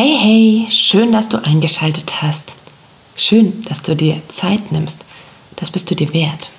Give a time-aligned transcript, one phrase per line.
[0.00, 2.52] Hey, hey, schön, dass du eingeschaltet hast.
[3.16, 5.04] Schön, dass du dir Zeit nimmst.
[5.56, 6.50] Das bist du dir wert.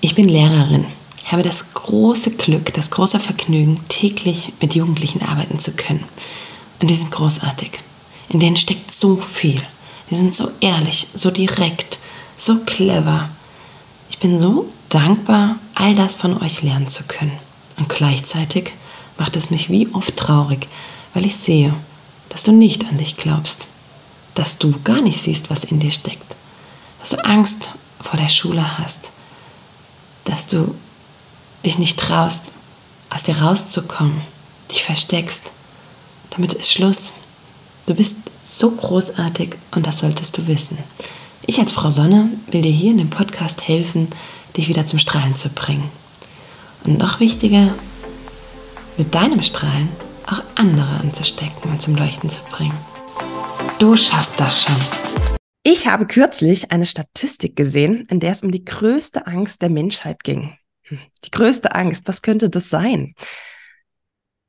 [0.00, 0.86] Ich bin Lehrerin,
[1.24, 6.04] habe das große Glück, das große Vergnügen, täglich mit Jugendlichen arbeiten zu können.
[6.80, 7.72] Und die sind großartig.
[8.28, 9.60] In denen steckt so viel.
[10.08, 11.98] Die sind so ehrlich, so direkt,
[12.36, 13.28] so clever.
[14.08, 17.36] Ich bin so dankbar, all das von euch lernen zu können.
[17.76, 18.70] Und gleichzeitig
[19.18, 20.68] macht es mich wie oft traurig,
[21.12, 21.74] weil ich sehe,
[22.34, 23.68] dass du nicht an dich glaubst,
[24.34, 26.34] dass du gar nicht siehst, was in dir steckt,
[26.98, 27.70] dass du Angst
[28.02, 29.12] vor der Schule hast,
[30.24, 30.74] dass du
[31.64, 32.46] dich nicht traust,
[33.08, 34.20] aus dir rauszukommen,
[34.72, 35.52] dich versteckst.
[36.30, 37.12] Damit ist Schluss.
[37.86, 40.76] Du bist so großartig und das solltest du wissen.
[41.46, 44.08] Ich als Frau Sonne will dir hier in dem Podcast helfen,
[44.56, 45.88] dich wieder zum Strahlen zu bringen.
[46.82, 47.72] Und noch wichtiger,
[48.96, 49.88] mit deinem Strahlen
[50.26, 52.76] auch andere anzustecken und zum Leuchten zu bringen.
[53.78, 54.76] Du schaffst das schon.
[55.62, 60.22] Ich habe kürzlich eine Statistik gesehen, in der es um die größte Angst der Menschheit
[60.22, 60.56] ging.
[60.82, 63.14] Hm, die größte Angst, was könnte das sein?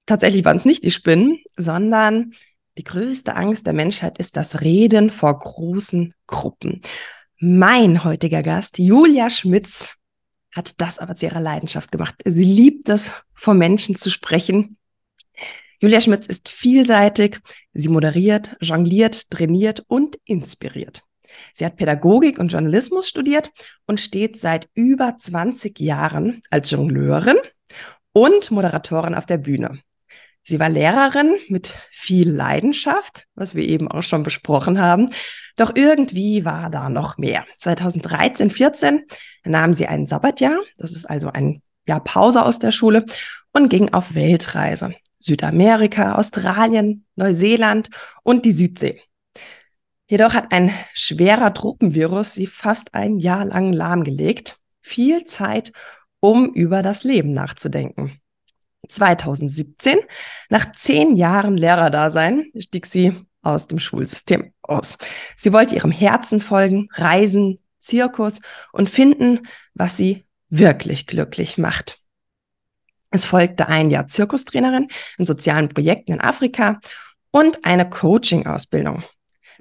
[0.06, 2.34] Tatsächlich waren es nicht die Spinnen, sondern
[2.78, 6.82] die größte Angst der Menschheit ist das Reden vor großen Gruppen.
[7.40, 9.96] Mein heutiger Gast, Julia Schmitz,
[10.54, 12.16] hat das aber zu ihrer Leidenschaft gemacht.
[12.26, 14.78] Sie liebt es, vor Menschen zu sprechen.
[15.86, 17.42] Julia Schmitz ist vielseitig.
[17.74, 21.04] Sie moderiert, jongliert, trainiert und inspiriert.
[21.54, 23.52] Sie hat Pädagogik und Journalismus studiert
[23.86, 27.38] und steht seit über 20 Jahren als Jongleurin
[28.14, 29.80] und Moderatorin auf der Bühne.
[30.42, 35.12] Sie war Lehrerin mit viel Leidenschaft, was wir eben auch schon besprochen haben.
[35.56, 37.46] Doch irgendwie war da noch mehr.
[37.60, 39.06] 2013, 14
[39.44, 43.06] nahm sie ein Sabbatjahr, das ist also ein Jahr Pause aus der Schule,
[43.54, 44.96] und ging auf Weltreise.
[45.26, 47.90] Südamerika, Australien, Neuseeland
[48.22, 49.02] und die Südsee.
[50.08, 54.60] Jedoch hat ein schwerer Truppenvirus sie fast ein Jahr lang lahmgelegt.
[54.82, 55.72] Viel Zeit,
[56.20, 58.20] um über das Leben nachzudenken.
[58.88, 59.98] 2017,
[60.50, 65.00] nach zehn Jahren Lehrerdasein, stieg sie aus dem Schulsystem aus.
[65.38, 68.42] Sie wollte ihrem Herzen folgen, reisen, Zirkus
[68.72, 69.40] und finden,
[69.74, 71.98] was sie wirklich glücklich macht.
[73.16, 74.88] Es folgte ein Jahr Zirkustrainerin
[75.18, 76.82] in sozialen Projekten in Afrika
[77.32, 79.06] und eine Coaching-Ausbildung.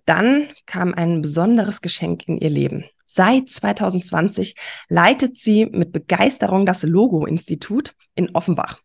[0.06, 2.84] Dann kam ein besonderes Geschenk in ihr Leben.
[3.04, 4.56] Seit 2020
[4.88, 8.80] leitet sie mit Begeisterung das Logo-Institut in Offenbach,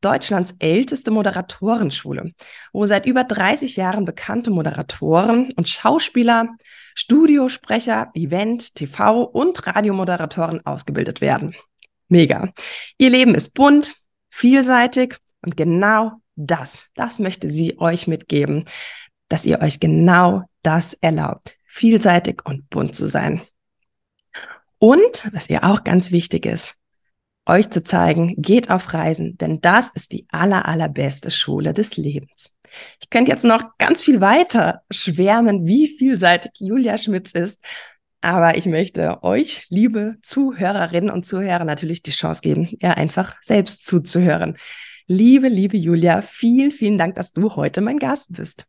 [0.00, 2.30] Deutschlands älteste Moderatorenschule,
[2.72, 6.46] wo seit über 30 Jahren bekannte Moderatoren und Schauspieler,
[6.94, 11.56] Studiosprecher, Event, TV und Radiomoderatoren ausgebildet werden.
[12.06, 12.52] Mega.
[12.98, 13.94] Ihr Leben ist bunt,
[14.32, 18.64] vielseitig und genau das, das möchte sie euch mitgeben,
[19.28, 23.42] dass ihr euch genau das erlaubt, vielseitig und bunt zu sein.
[24.78, 26.74] Und, was ihr auch ganz wichtig ist,
[27.46, 32.56] euch zu zeigen, geht auf Reisen, denn das ist die aller, allerbeste Schule des Lebens.
[33.00, 37.62] Ich könnte jetzt noch ganz viel weiter schwärmen, wie vielseitig Julia Schmitz ist,
[38.22, 43.84] aber ich möchte euch, liebe Zuhörerinnen und Zuhörer, natürlich die Chance geben, ihr einfach selbst
[43.84, 44.56] zuzuhören.
[45.06, 48.66] Liebe, liebe Julia, vielen, vielen Dank, dass du heute mein Gast bist.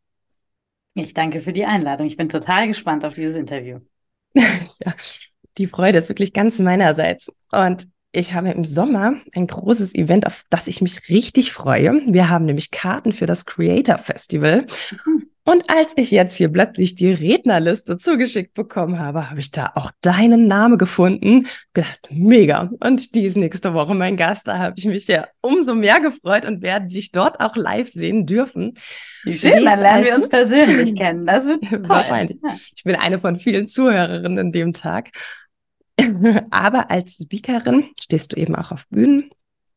[0.96, 2.08] Ich danke für die Einladung.
[2.08, 3.80] Ich bin total gespannt auf dieses Interview.
[4.34, 4.94] ja,
[5.58, 7.32] die Freude ist wirklich ganz meinerseits.
[7.52, 12.02] Und ich habe im Sommer ein großes Event, auf das ich mich richtig freue.
[12.08, 14.66] Wir haben nämlich Karten für das Creator Festival.
[15.46, 19.92] Und als ich jetzt hier plötzlich die Rednerliste zugeschickt bekommen habe, habe ich da auch
[20.00, 21.48] deinen Namen gefunden.
[21.74, 22.72] Gedacht, mega.
[22.80, 24.48] Und die ist nächste Woche mein Gast.
[24.48, 28.26] Da habe ich mich ja umso mehr gefreut und werde dich dort auch live sehen
[28.26, 28.76] dürfen.
[29.24, 31.26] Wie schön, dann lernen wir uns persönlich kennen.
[31.26, 31.90] Das wird toll.
[31.90, 32.38] Wahrscheinlich.
[32.78, 35.10] Ich bin eine von vielen Zuhörerinnen an dem Tag.
[36.52, 39.30] Aber als Speakerin stehst du eben auch auf Bühnen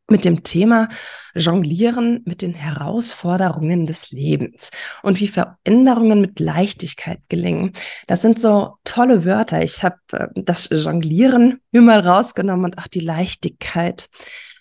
[0.08, 0.88] mit dem Thema
[1.34, 4.70] Jonglieren mit den Herausforderungen des Lebens
[5.02, 7.72] und wie Veränderungen mit Leichtigkeit gelingen.
[8.06, 9.62] Das sind so tolle Wörter.
[9.62, 14.08] Ich habe äh, das Jonglieren mir mal rausgenommen und auch die Leichtigkeit.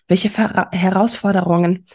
[0.07, 1.85] Welche Ver Herausforderungen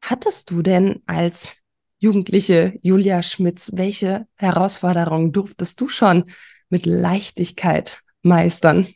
[0.00, 1.56] hattest du denn als
[1.98, 3.72] jugendliche Julia Schmitz?
[3.74, 6.30] Welche Herausforderungen durftest du schon
[6.68, 8.86] mit Leichtigkeit meistern?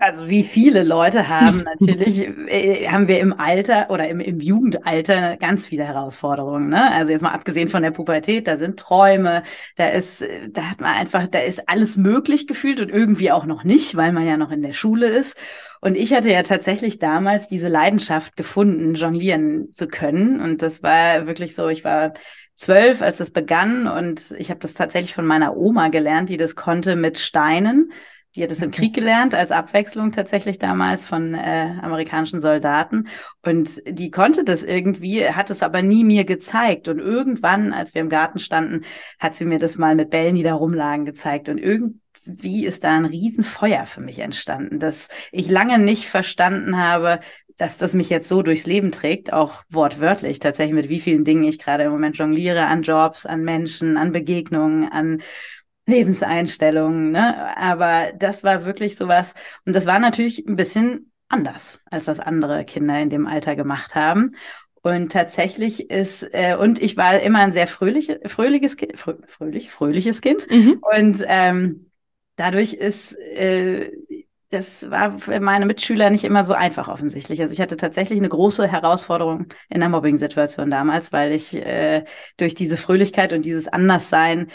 [0.00, 5.36] Also wie viele Leute haben natürlich, äh, haben wir im Alter oder im, im Jugendalter
[5.36, 6.68] ganz viele Herausforderungen.
[6.68, 6.90] Ne?
[6.90, 9.42] Also jetzt mal abgesehen von der Pubertät, da sind Träume,
[9.76, 13.62] da ist, da hat man einfach, da ist alles möglich gefühlt und irgendwie auch noch
[13.62, 15.36] nicht, weil man ja noch in der Schule ist.
[15.80, 20.40] Und ich hatte ja tatsächlich damals diese Leidenschaft gefunden, jonglieren zu können.
[20.40, 22.12] Und das war wirklich so, ich war
[22.54, 26.56] zwölf, als das begann und ich habe das tatsächlich von meiner Oma gelernt, die das
[26.56, 27.90] konnte mit Steinen.
[28.36, 33.08] Die hat es im Krieg gelernt, als Abwechslung tatsächlich damals von äh, amerikanischen Soldaten.
[33.42, 36.88] Und die konnte das irgendwie, hat es aber nie mir gezeigt.
[36.88, 38.84] Und irgendwann, als wir im Garten standen,
[39.18, 41.48] hat sie mir das mal mit Bällen, die da rumlagen, gezeigt.
[41.48, 47.20] Und irgendwie ist da ein Riesenfeuer für mich entstanden, dass ich lange nicht verstanden habe,
[47.60, 51.44] dass das mich jetzt so durchs Leben trägt, auch wortwörtlich tatsächlich, mit wie vielen Dingen
[51.44, 55.20] ich gerade im Moment jongliere, an Jobs, an Menschen, an Begegnungen, an
[55.90, 57.56] Lebenseinstellungen, ne?
[57.56, 59.34] Aber das war wirklich sowas.
[59.66, 63.94] Und das war natürlich ein bisschen anders, als was andere Kinder in dem Alter gemacht
[63.94, 64.32] haben.
[64.82, 69.70] Und tatsächlich ist, äh, und ich war immer ein sehr fröhlich, fröhliches Kind, frö, fröhlich,
[69.70, 70.50] fröhliches Kind.
[70.50, 70.82] Mhm.
[70.96, 71.90] Und ähm,
[72.36, 73.90] dadurch ist, äh,
[74.48, 77.40] das war für meine Mitschüler nicht immer so einfach offensichtlich.
[77.40, 82.04] Also ich hatte tatsächlich eine große Herausforderung in der Mobbing-Situation damals, weil ich äh,
[82.36, 84.48] durch diese Fröhlichkeit und dieses Anderssein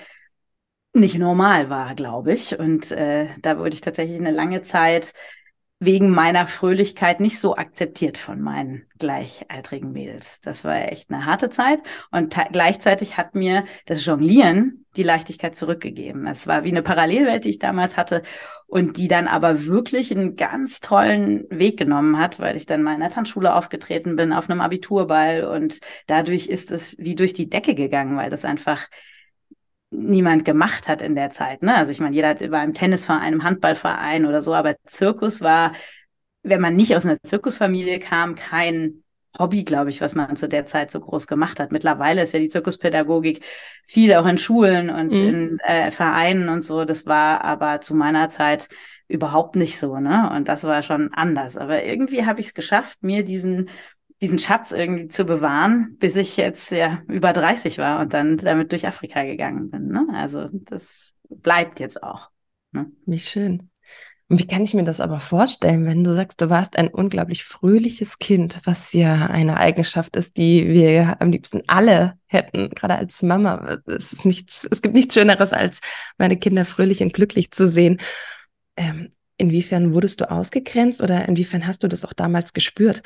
[0.95, 2.57] nicht normal war, glaube ich.
[2.57, 5.13] Und äh, da wurde ich tatsächlich eine lange Zeit
[5.79, 10.39] wegen meiner Fröhlichkeit nicht so akzeptiert von meinen gleichaltrigen Mädels.
[10.41, 11.81] Das war echt eine harte Zeit.
[12.11, 16.25] Und gleichzeitig hat mir das Jonglieren die Leichtigkeit zurückgegeben.
[16.27, 18.23] Es war wie eine Parallelwelt, die ich damals hatte
[18.67, 22.93] und die dann aber wirklich einen ganz tollen Weg genommen hat, weil ich dann mal
[22.93, 27.49] in der Tanzschule aufgetreten bin, auf einem Abiturball und dadurch ist es wie durch die
[27.49, 28.87] Decke gegangen, weil das einfach
[29.91, 31.63] niemand gemacht hat in der Zeit.
[31.63, 31.75] Ne?
[31.75, 35.73] Also ich meine, jeder war im Tennisverein, im Handballverein oder so, aber Zirkus war,
[36.43, 39.03] wenn man nicht aus einer Zirkusfamilie kam, kein
[39.37, 41.71] Hobby, glaube ich, was man zu der Zeit so groß gemacht hat.
[41.71, 43.43] Mittlerweile ist ja die Zirkuspädagogik
[43.83, 45.27] viel auch in Schulen und mhm.
[45.27, 46.85] in äh, Vereinen und so.
[46.85, 48.69] Das war aber zu meiner Zeit
[49.07, 50.31] überhaupt nicht so, ne?
[50.33, 51.57] Und das war schon anders.
[51.57, 53.69] Aber irgendwie habe ich es geschafft, mir diesen
[54.21, 58.71] diesen Schatz irgendwie zu bewahren, bis ich jetzt ja über 30 war und dann damit
[58.71, 59.87] durch Afrika gegangen bin.
[59.87, 60.07] Ne?
[60.13, 62.29] Also das bleibt jetzt auch.
[62.71, 62.91] Ne?
[63.05, 63.69] Wie schön.
[64.27, 67.43] Und wie kann ich mir das aber vorstellen, wenn du sagst, du warst ein unglaublich
[67.43, 73.21] fröhliches Kind, was ja eine Eigenschaft ist, die wir am liebsten alle hätten, gerade als
[73.21, 73.77] Mama.
[73.85, 75.79] Es, ist nichts, es gibt nichts Schöneres, als
[76.17, 77.99] meine Kinder fröhlich und glücklich zu sehen.
[78.77, 83.03] Ähm, inwiefern wurdest du ausgegrenzt oder inwiefern hast du das auch damals gespürt?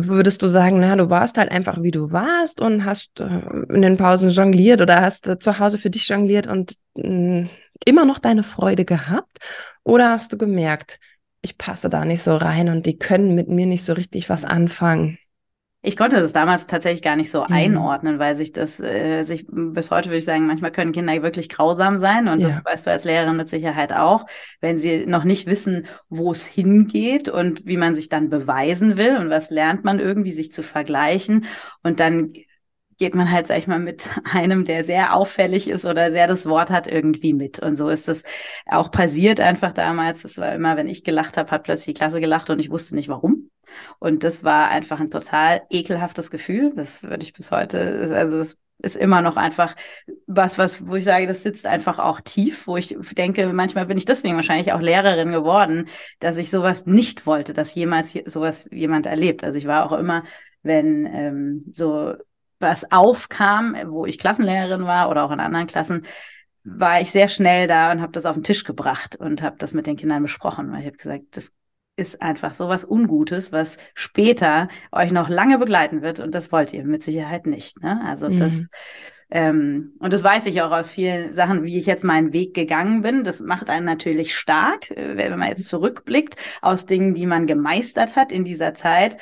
[0.00, 3.82] Würdest du sagen, na, du warst halt einfach wie du warst und hast äh, in
[3.82, 7.46] den Pausen jongliert oder hast äh, zu Hause für dich jongliert und mm,
[7.84, 9.38] immer noch deine Freude gehabt?
[9.82, 11.00] Oder hast du gemerkt,
[11.42, 14.44] ich passe da nicht so rein und die können mit mir nicht so richtig was
[14.44, 15.18] anfangen?
[15.80, 17.52] Ich konnte das damals tatsächlich gar nicht so mhm.
[17.52, 21.48] einordnen, weil sich das, äh, sich bis heute würde ich sagen, manchmal können Kinder wirklich
[21.48, 22.48] grausam sein und ja.
[22.48, 24.26] das weißt du als Lehrerin mit Sicherheit auch,
[24.60, 29.16] wenn sie noch nicht wissen, wo es hingeht und wie man sich dann beweisen will
[29.18, 31.46] und was lernt man irgendwie, sich zu vergleichen
[31.84, 32.32] und dann
[32.98, 36.46] geht man halt, sag ich mal, mit einem, der sehr auffällig ist oder sehr das
[36.46, 37.60] Wort hat, irgendwie mit.
[37.60, 38.24] Und so ist das
[38.66, 40.24] auch passiert einfach damals.
[40.24, 42.96] Es war immer, wenn ich gelacht habe, hat plötzlich die Klasse gelacht und ich wusste
[42.96, 43.37] nicht warum.
[43.98, 46.72] Und das war einfach ein total ekelhaftes Gefühl.
[46.74, 49.74] Das würde ich bis heute, also es ist immer noch einfach
[50.26, 53.98] was, was, wo ich sage, das sitzt einfach auch tief, wo ich denke, manchmal bin
[53.98, 55.88] ich deswegen wahrscheinlich auch Lehrerin geworden,
[56.20, 59.42] dass ich sowas nicht wollte, dass jemals sowas jemand erlebt.
[59.42, 60.22] Also ich war auch immer,
[60.62, 62.14] wenn ähm, so
[62.60, 66.04] was aufkam, wo ich Klassenlehrerin war oder auch in anderen Klassen,
[66.64, 69.74] war ich sehr schnell da und habe das auf den Tisch gebracht und habe das
[69.74, 71.50] mit den Kindern besprochen, weil ich habe gesagt, das
[71.98, 76.72] ist einfach so was Ungutes, was später euch noch lange begleiten wird und das wollt
[76.72, 77.82] ihr mit Sicherheit nicht.
[77.82, 78.00] Ne?
[78.06, 78.38] Also mhm.
[78.38, 78.66] das
[79.30, 83.02] ähm, und das weiß ich auch aus vielen Sachen, wie ich jetzt meinen Weg gegangen
[83.02, 83.24] bin.
[83.24, 88.16] Das macht einen natürlich stark, äh, wenn man jetzt zurückblickt aus Dingen, die man gemeistert
[88.16, 89.18] hat in dieser Zeit.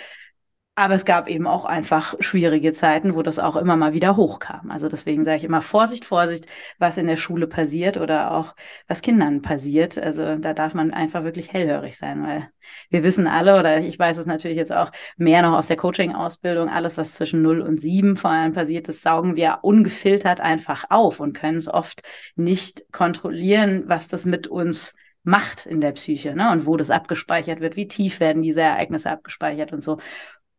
[0.78, 4.71] Aber es gab eben auch einfach schwierige Zeiten, wo das auch immer mal wieder hochkam.
[4.71, 6.47] Also deswegen sage ich immer Vorsicht, Vorsicht,
[6.78, 8.54] was in der Schule passiert oder auch
[8.87, 9.97] was Kindern passiert.
[9.97, 12.50] Also da darf man einfach wirklich hellhörig sein, weil
[12.90, 16.68] wir wissen alle, oder ich weiß es natürlich jetzt auch mehr noch aus der Coaching-Ausbildung,
[16.68, 21.21] alles, was zwischen 0 und 7 vor allem passiert, das saugen wir ungefiltert einfach auf
[21.21, 22.02] und können es oft
[22.35, 24.92] nicht kontrollieren, was das mit uns
[25.26, 26.52] macht in der Psyche ne?
[26.52, 29.99] und wo das abgespeichert wird, wie tief werden diese Ereignisse abgespeichert und so.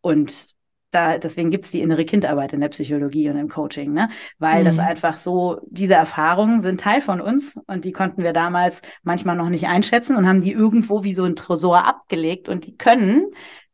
[0.08, 0.56] Und
[0.92, 4.10] da, deswegen gibt's die innere Kindarbeit in der Psychologie und im Coaching, ne?
[4.40, 4.66] Weil mhm.
[4.66, 9.36] das einfach so, diese Erfahrungen sind Teil von uns und die konnten wir damals manchmal
[9.36, 13.26] noch nicht einschätzen und haben die irgendwo wie so ein Tresor abgelegt und die können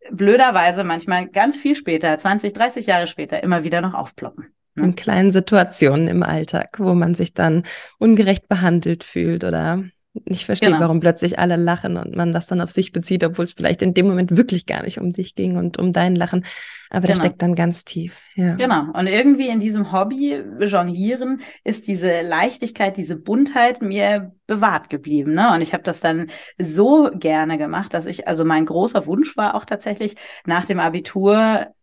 [0.10, 4.48] blöderweise manchmal ganz viel später, 20, 30 Jahre später, immer wieder noch aufploppen.
[4.74, 4.86] Ne?
[4.86, 7.64] In kleinen Situationen im Alltag, wo man sich dann
[8.00, 9.84] ungerecht behandelt fühlt oder
[10.26, 10.80] nicht versteht, genau.
[10.80, 13.94] warum plötzlich alle lachen und man das dann auf sich bezieht, obwohl es vielleicht in
[13.94, 16.46] dem Moment wirklich gar nicht um dich ging und um dein Lachen.
[16.92, 17.08] Aber genau.
[17.08, 18.22] das steckt dann ganz tief.
[18.36, 18.54] Ja.
[18.54, 18.92] Genau.
[18.94, 25.34] Und irgendwie in diesem Hobby Jonglieren ist diese Leichtigkeit, diese Buntheit mir bewahrt geblieben.
[25.34, 25.52] Ne?
[25.52, 26.28] Und ich habe das dann
[26.60, 30.16] so gerne gemacht, dass ich, also mein großer Wunsch war auch tatsächlich
[30.46, 31.74] nach dem Abitur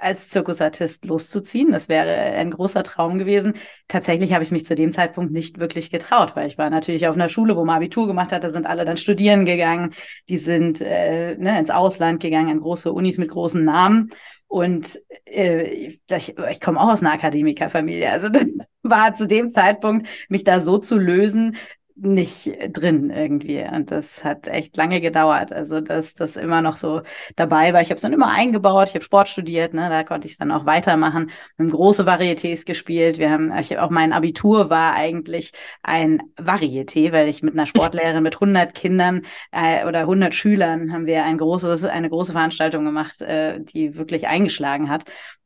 [0.00, 1.72] als Zirkusartist loszuziehen.
[1.72, 3.54] Das wäre ein großer Traum gewesen.
[3.88, 7.14] Tatsächlich habe ich mich zu dem Zeitpunkt nicht wirklich getraut, weil ich war natürlich auf
[7.14, 8.44] einer Schule, wo man Abitur gemacht hat.
[8.44, 9.94] Da sind alle dann studieren gegangen.
[10.28, 14.10] Die sind äh, ne, ins Ausland gegangen, an große Unis mit großen Namen.
[14.48, 18.10] Und äh, ich, ich komme auch aus einer Akademikerfamilie.
[18.10, 18.46] Also das
[18.82, 21.56] war zu dem Zeitpunkt, mich da so zu lösen,
[22.00, 23.62] nicht drin irgendwie.
[23.62, 25.52] Und das hat echt lange gedauert.
[25.52, 27.02] Also, dass das immer noch so
[27.36, 27.82] dabei war.
[27.82, 28.88] Ich habe es dann immer eingebaut.
[28.88, 29.88] Ich habe Sport studiert, ne?
[29.88, 31.30] da konnte ich es dann auch weitermachen.
[31.56, 33.18] Wir haben große Varietés gespielt.
[33.18, 35.52] Wir haben, ich, auch mein Abitur war eigentlich
[35.82, 41.06] ein Varieté, weil ich mit einer Sportlehrerin mit 100 Kindern äh, oder 100 Schülern haben
[41.06, 45.04] wir ein großes, eine große Veranstaltung gemacht, äh, die wirklich eingeschlagen hat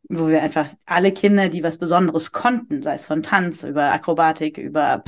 [0.08, 4.58] wo wir einfach alle Kinder, die was Besonderes konnten, sei es von Tanz über Akrobatik,
[4.58, 5.04] über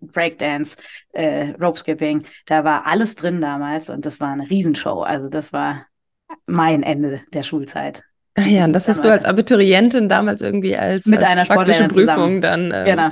[0.00, 0.76] Breakdance,
[1.12, 5.02] äh, Ropeskipping, da war alles drin damals und das war eine Riesenshow.
[5.02, 5.86] Also das war
[6.46, 8.02] mein Ende der Schulzeit.
[8.34, 11.88] Ach ja, und das hast du als Abiturientin damals irgendwie als, mit als einer praktische
[11.88, 12.40] Prüfung zusammen.
[12.40, 12.72] dann.
[12.72, 13.10] Ähm, genau.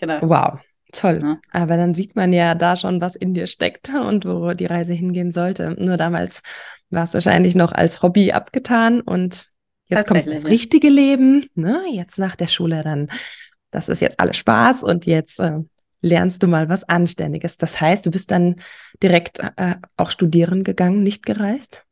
[0.00, 0.18] genau.
[0.22, 0.60] Wow.
[0.92, 1.20] Toll.
[1.22, 1.38] Ja.
[1.50, 4.94] Aber dann sieht man ja da schon, was in dir steckt und wo die Reise
[4.94, 5.74] hingehen sollte.
[5.78, 6.42] Nur damals
[6.90, 9.50] war es wahrscheinlich noch als Hobby abgetan und
[9.86, 11.46] jetzt kommt das richtige Leben.
[11.54, 11.82] Ne?
[11.90, 13.08] Jetzt nach der Schule dann.
[13.70, 15.58] Das ist jetzt alles Spaß und jetzt äh,
[16.04, 17.56] lernst du mal was Anständiges.
[17.56, 18.56] Das heißt, du bist dann
[19.02, 21.84] direkt äh, auch studieren gegangen, nicht gereist?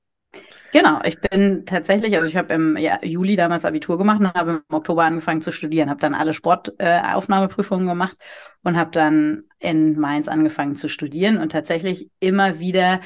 [0.73, 4.63] Genau, ich bin tatsächlich, also ich habe im ja, Juli damals Abitur gemacht und habe
[4.69, 8.17] im Oktober angefangen zu studieren, habe dann alle Sportaufnahmeprüfungen äh, gemacht
[8.63, 13.01] und habe dann in Mainz angefangen zu studieren und tatsächlich immer wieder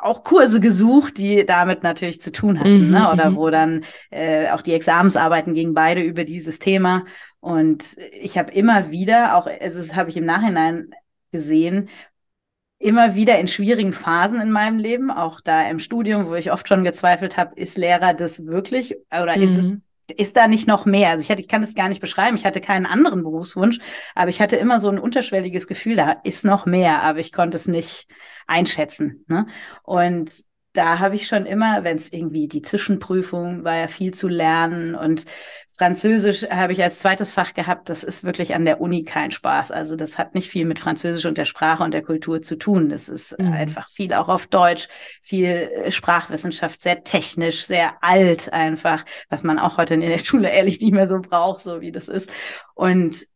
[0.00, 3.12] auch Kurse gesucht, die damit natürlich zu tun hatten, mhm, ne?
[3.12, 3.36] oder mhm.
[3.36, 7.04] wo dann äh, auch die Examensarbeiten gingen beide über dieses Thema.
[7.40, 10.90] Und ich habe immer wieder, auch also das habe ich im Nachhinein
[11.32, 11.88] gesehen,
[12.78, 16.66] immer wieder in schwierigen Phasen in meinem Leben, auch da im Studium, wo ich oft
[16.66, 19.42] schon gezweifelt habe, ist Lehrer das wirklich oder mhm.
[19.42, 19.82] ist es mhm.
[20.08, 21.10] Ist da nicht noch mehr?
[21.10, 22.36] Also ich, hatte, ich kann es gar nicht beschreiben.
[22.36, 23.78] Ich hatte keinen anderen Berufswunsch,
[24.14, 27.56] aber ich hatte immer so ein unterschwelliges Gefühl, da ist noch mehr, aber ich konnte
[27.56, 28.06] es nicht
[28.46, 29.24] einschätzen.
[29.28, 29.46] Ne?
[29.82, 34.28] Und da habe ich schon immer, wenn es irgendwie die Zwischenprüfung war ja viel zu
[34.28, 35.26] lernen und
[35.68, 37.88] Französisch habe ich als zweites Fach gehabt.
[37.88, 39.70] Das ist wirklich an der Uni kein Spaß.
[39.70, 42.88] Also das hat nicht viel mit Französisch und der Sprache und der Kultur zu tun.
[42.88, 43.52] Das ist mhm.
[43.52, 44.88] einfach viel auch auf Deutsch,
[45.20, 50.50] viel äh, Sprachwissenschaft, sehr technisch, sehr alt einfach, was man auch heute in der Schule
[50.50, 52.30] ehrlich nicht mehr so braucht, so wie das ist.
[52.74, 53.26] Und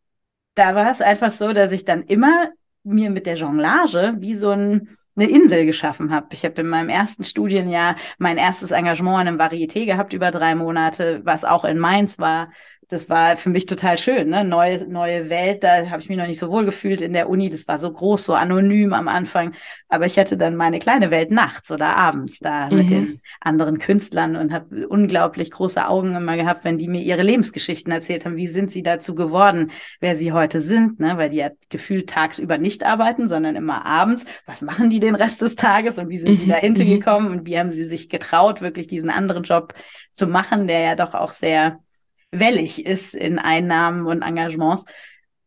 [0.54, 2.48] da war es einfach so, dass ich dann immer
[2.82, 6.28] mir mit der Jonglage wie so ein eine Insel geschaffen habe.
[6.32, 10.54] Ich habe in meinem ersten Studienjahr mein erstes Engagement an einem Varieté gehabt über drei
[10.54, 12.50] Monate, was auch in Mainz war
[12.88, 14.44] das war für mich total schön, ne?
[14.44, 17.48] Neue, neue Welt, da habe ich mich noch nicht so wohl gefühlt in der Uni.
[17.48, 19.54] Das war so groß, so anonym am Anfang.
[19.88, 22.76] Aber ich hatte dann meine kleine Welt nachts oder abends da mhm.
[22.76, 27.22] mit den anderen Künstlern und habe unglaublich große Augen immer gehabt, wenn die mir ihre
[27.22, 28.36] Lebensgeschichten erzählt haben.
[28.36, 31.18] Wie sind sie dazu geworden, wer sie heute sind, ne?
[31.18, 34.26] Weil die ja gefühlt tagsüber nicht arbeiten, sondern immer abends.
[34.46, 36.50] Was machen die den Rest des Tages und wie sind sie mhm.
[36.50, 36.90] dahinter mhm.
[36.90, 39.74] gekommen und wie haben sie sich getraut, wirklich diesen anderen Job
[40.10, 41.80] zu machen, der ja doch auch sehr
[42.30, 44.84] wellig ist in Einnahmen und Engagements.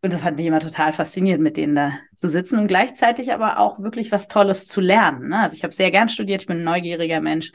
[0.01, 3.59] Und das hat mich immer total fasziniert, mit denen da zu sitzen und gleichzeitig aber
[3.59, 5.29] auch wirklich was Tolles zu lernen.
[5.29, 5.39] Ne?
[5.39, 7.51] Also ich habe sehr gern studiert, ich bin ein neugieriger Mensch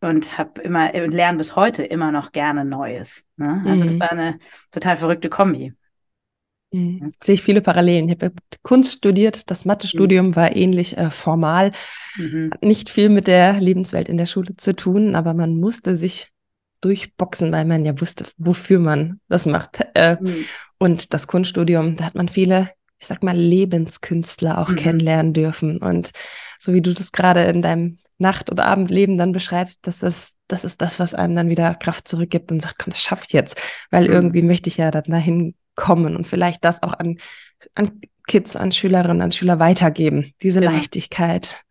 [0.00, 3.24] und habe immer und lerne bis heute immer noch gerne Neues.
[3.36, 3.62] Ne?
[3.66, 3.86] Also mhm.
[3.86, 4.38] das war eine
[4.70, 5.72] total verrückte Kombi.
[6.72, 7.12] Mhm.
[7.22, 8.08] Sehe ich viele Parallelen.
[8.08, 10.36] Ich habe Kunst studiert, das Mathestudium mhm.
[10.36, 11.72] war ähnlich äh, formal,
[12.16, 12.50] mhm.
[12.52, 16.30] hat nicht viel mit der Lebenswelt in der Schule zu tun, aber man musste sich
[16.80, 19.80] durchboxen, weil man ja wusste, wofür man das macht.
[19.94, 20.44] Äh, mhm.
[20.78, 24.76] Und das Kunststudium, da hat man viele, ich sag mal, Lebenskünstler auch mhm.
[24.76, 25.78] kennenlernen dürfen.
[25.78, 26.10] Und
[26.58, 30.64] so wie du das gerade in deinem Nacht- oder Abendleben dann beschreibst, das ist, das
[30.64, 33.60] ist das, was einem dann wieder Kraft zurückgibt und sagt, komm, das schafft jetzt,
[33.90, 34.14] weil mhm.
[34.14, 37.16] irgendwie möchte ich ja dann dahin kommen und vielleicht das auch an,
[37.74, 40.72] an Kids, an Schülerinnen, an Schüler weitergeben, diese genau.
[40.72, 41.64] Leichtigkeit.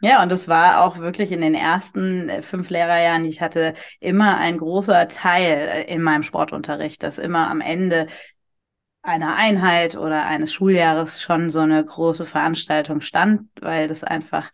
[0.00, 4.36] Ja, und es war auch wirklich in den ersten äh, fünf Lehrerjahren, ich hatte immer
[4.36, 8.06] ein großer Teil äh, in meinem Sportunterricht, dass immer am Ende
[9.02, 14.50] einer Einheit oder eines Schuljahres schon so eine große Veranstaltung stand, weil das einfach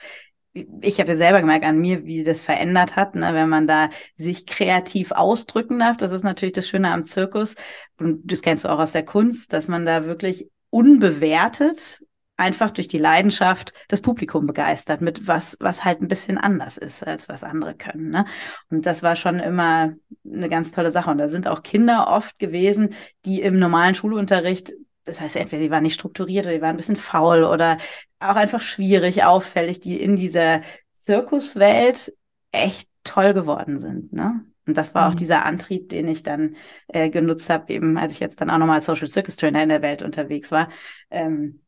[0.55, 3.89] ich habe ja selber gemerkt an mir, wie das verändert hat, ne, wenn man da
[4.17, 5.97] sich kreativ ausdrücken darf.
[5.97, 7.55] Das ist natürlich das Schöne am Zirkus.
[7.99, 12.03] Und das kennst du auch aus der Kunst, dass man da wirklich unbewertet
[12.37, 17.07] einfach durch die Leidenschaft das Publikum begeistert mit was, was halt ein bisschen anders ist,
[17.07, 18.11] als was andere können.
[18.11, 18.25] Ne?
[18.71, 19.93] Und das war schon immer
[20.25, 21.11] eine ganz tolle Sache.
[21.11, 24.73] Und da sind auch Kinder oft gewesen, die im normalen Schulunterricht
[25.05, 27.79] das heißt, entweder die waren nicht strukturiert oder die waren ein bisschen faul oder
[28.21, 30.61] auch einfach schwierig, auffällig, die in dieser
[30.95, 32.13] Zirkuswelt
[32.53, 34.13] echt toll geworden sind.
[34.13, 34.45] Ne?
[34.67, 35.13] Und das war mhm.
[35.13, 36.55] auch dieser Antrieb, den ich dann
[36.89, 39.71] äh, genutzt habe, eben als ich jetzt dann auch nochmal als Social Circus Trainer in
[39.71, 40.69] der Welt unterwegs war,
[41.11, 41.62] ähm,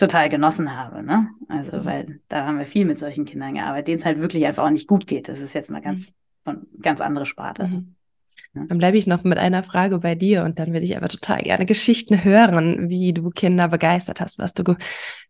[0.00, 1.02] total genossen habe.
[1.02, 1.28] Ne?
[1.48, 1.84] Also, mhm.
[1.84, 4.70] weil da haben wir viel mit solchen Kindern gearbeitet, denen es halt wirklich einfach auch
[4.70, 5.28] nicht gut geht.
[5.28, 6.12] Das ist jetzt mal ganz,
[6.46, 6.66] mhm.
[6.80, 7.68] ganz andere Sparte.
[7.68, 7.94] Mhm.
[8.54, 11.42] Dann bleibe ich noch mit einer Frage bei dir und dann würde ich aber total
[11.42, 14.76] gerne Geschichten hören, wie du Kinder begeistert hast, was du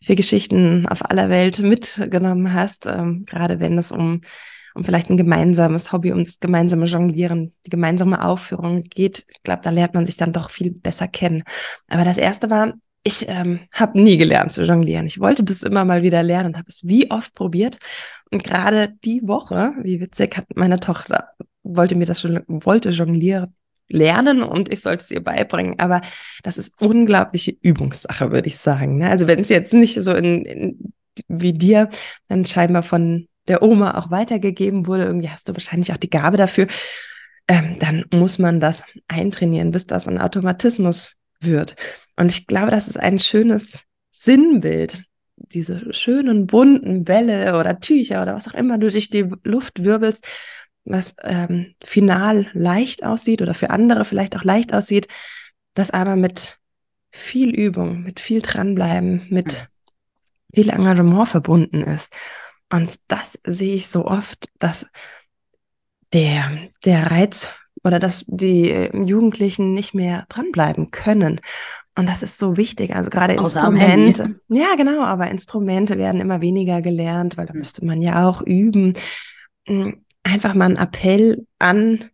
[0.03, 4.21] für Geschichten auf aller Welt mitgenommen hast, ähm, gerade wenn es um,
[4.75, 9.27] um vielleicht ein gemeinsames Hobby, um das gemeinsame Jonglieren, die gemeinsame Aufführung geht.
[9.29, 11.43] Ich glaube, da lernt man sich dann doch viel besser kennen.
[11.89, 15.07] Aber das erste war, ich ähm, habe nie gelernt zu jonglieren.
[15.07, 17.79] Ich wollte das immer mal wieder lernen und habe es wie oft probiert.
[18.31, 21.31] Und gerade die Woche, wie witzig, hat meine Tochter
[21.63, 23.55] wollte mir das schon, wollte jonglieren
[23.89, 25.79] lernen und ich sollte es ihr beibringen.
[25.79, 26.01] Aber
[26.43, 28.99] das ist unglaubliche Übungssache, würde ich sagen.
[28.99, 29.11] Ne?
[29.11, 30.93] Also wenn es jetzt nicht so in, in,
[31.29, 31.89] wie dir
[32.29, 36.37] dann scheinbar von der Oma auch weitergegeben wurde, irgendwie hast du wahrscheinlich auch die Gabe
[36.37, 36.67] dafür,
[37.49, 41.75] ähm, dann muss man das eintrainieren, bis das ein Automatismus wird.
[42.21, 45.03] Und ich glaube, das ist ein schönes Sinnbild.
[45.37, 50.27] Diese schönen bunten Bälle oder Tücher oder was auch immer du durch die Luft wirbelst
[50.85, 55.09] was ähm, final leicht aussieht oder für andere vielleicht auch leicht aussieht,
[55.75, 56.59] das aber mit
[57.11, 59.69] viel Übung, mit viel dranbleiben, mit
[60.53, 62.15] viel Engagement verbunden ist.
[62.71, 64.87] Und das sehe ich so oft, dass
[66.13, 67.51] der, der Reiz
[67.83, 71.41] oder dass die äh, Jugendlichen nicht mehr dranbleiben können.
[72.01, 72.97] Und das ist so wichtig.
[72.97, 74.41] Also gerade Außer Instrumente.
[74.49, 78.95] Ja, genau, aber Instrumente werden immer weniger gelernt, weil da müsste man ja auch üben.
[79.67, 82.07] Hm, einfach mal ein Appell an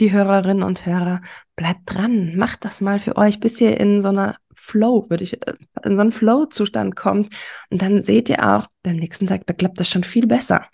[0.00, 1.20] die Hörerinnen und Hörer,
[1.54, 5.34] bleibt dran, macht das mal für euch, bis ihr in so einer Flow, würde ich,
[5.46, 7.32] äh, in so einen Flow-Zustand kommt.
[7.70, 10.66] Und dann seht ihr auch, beim nächsten Tag, da klappt das schon viel besser.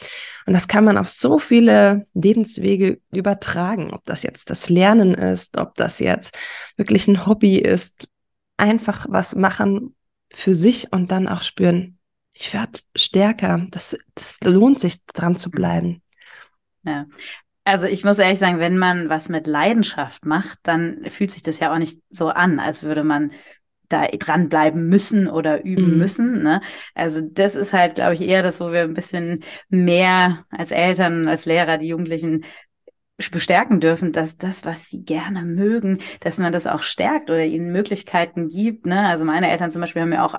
[0.47, 5.59] Und das kann man auf so viele Lebenswege übertragen, ob das jetzt das Lernen ist,
[5.59, 6.39] ob das jetzt
[6.79, 8.09] wirklich ein Hobby ist.
[8.59, 9.95] Einfach was machen
[10.31, 11.99] für sich und dann auch spüren,
[12.35, 13.67] ich werde stärker.
[13.71, 16.03] Das, das lohnt sich, dran zu bleiben.
[16.83, 17.07] Ja.
[17.65, 21.59] Also ich muss ehrlich sagen, wenn man was mit Leidenschaft macht, dann fühlt sich das
[21.59, 23.33] ja auch nicht so an, als würde man
[23.89, 25.99] da dranbleiben müssen oder üben mhm.
[25.99, 26.43] müssen.
[26.43, 26.61] Ne?
[26.95, 31.29] Also das ist halt, glaube ich, eher das, wo wir ein bisschen mehr als Eltern,
[31.29, 32.45] als Lehrer die Jugendlichen
[33.19, 37.73] bestärken dürfen, dass das, was sie gerne mögen, dass man das auch stärkt oder ihnen
[37.73, 38.87] Möglichkeiten gibt.
[38.87, 39.07] Ne?
[39.09, 40.39] Also meine Eltern zum Beispiel haben mir auch,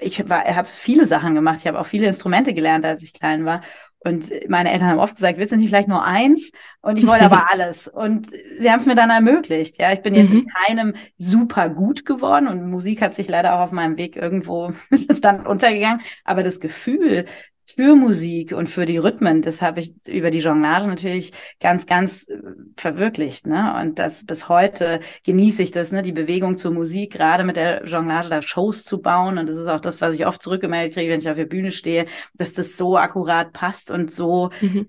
[0.00, 3.60] ich habe viele Sachen gemacht, ich habe auch viele Instrumente gelernt, als ich klein war.
[4.02, 6.52] Und meine Eltern haben oft gesagt, willst du nicht vielleicht nur eins?
[6.80, 7.86] Und ich wollte aber alles.
[7.86, 9.80] Und sie haben es mir dann ermöglicht.
[9.80, 10.38] Ja, ich bin jetzt mhm.
[10.38, 14.72] in keinem super gut geworden und Musik hat sich leider auch auf meinem Weg irgendwo
[14.90, 16.00] ist es dann untergegangen.
[16.24, 17.26] Aber das Gefühl,
[17.70, 22.28] für Musik und für die Rhythmen, das habe ich über die Jonglage natürlich ganz, ganz
[22.28, 22.38] äh,
[22.76, 23.46] verwirklicht.
[23.46, 23.74] Ne?
[23.80, 26.02] Und das bis heute genieße ich das, ne?
[26.02, 29.38] die Bewegung zur Musik, gerade mit der Jonglage, da Shows zu bauen.
[29.38, 31.72] Und das ist auch das, was ich oft zurückgemeldet kriege, wenn ich auf der Bühne
[31.72, 34.88] stehe, dass das so akkurat passt und so mhm.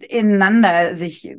[0.00, 1.36] ineinander sich äh,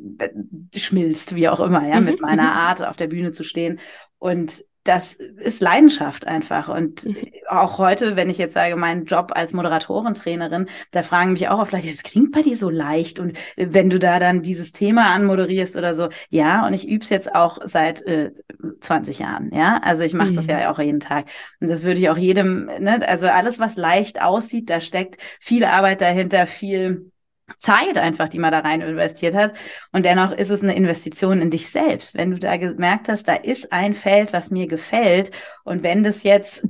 [0.76, 2.06] schmilzt, wie auch immer, ja, mhm.
[2.06, 2.56] mit meiner mhm.
[2.58, 3.80] Art auf der Bühne zu stehen.
[4.18, 6.68] Und das ist Leidenschaft einfach.
[6.68, 7.16] Und mhm.
[7.48, 11.60] auch heute, wenn ich jetzt sage, mein Job als Moderatorin, Trainerin, da fragen mich auch
[11.60, 13.20] oft Leute, das klingt bei dir so leicht.
[13.20, 17.10] Und wenn du da dann dieses Thema anmoderierst oder so, ja, und ich übe es
[17.10, 18.32] jetzt auch seit äh,
[18.80, 19.80] 20 Jahren, ja.
[19.82, 20.36] Also ich mache mhm.
[20.36, 21.26] das ja auch jeden Tag.
[21.60, 25.64] Und das würde ich auch jedem, ne, also alles, was leicht aussieht, da steckt viel
[25.64, 27.11] Arbeit dahinter, viel
[27.56, 29.54] Zeit einfach, die man da rein investiert hat.
[29.92, 32.14] Und dennoch ist es eine Investition in dich selbst.
[32.14, 35.30] Wenn du da gemerkt hast, da ist ein Feld, was mir gefällt.
[35.64, 36.66] Und wenn das jetzt,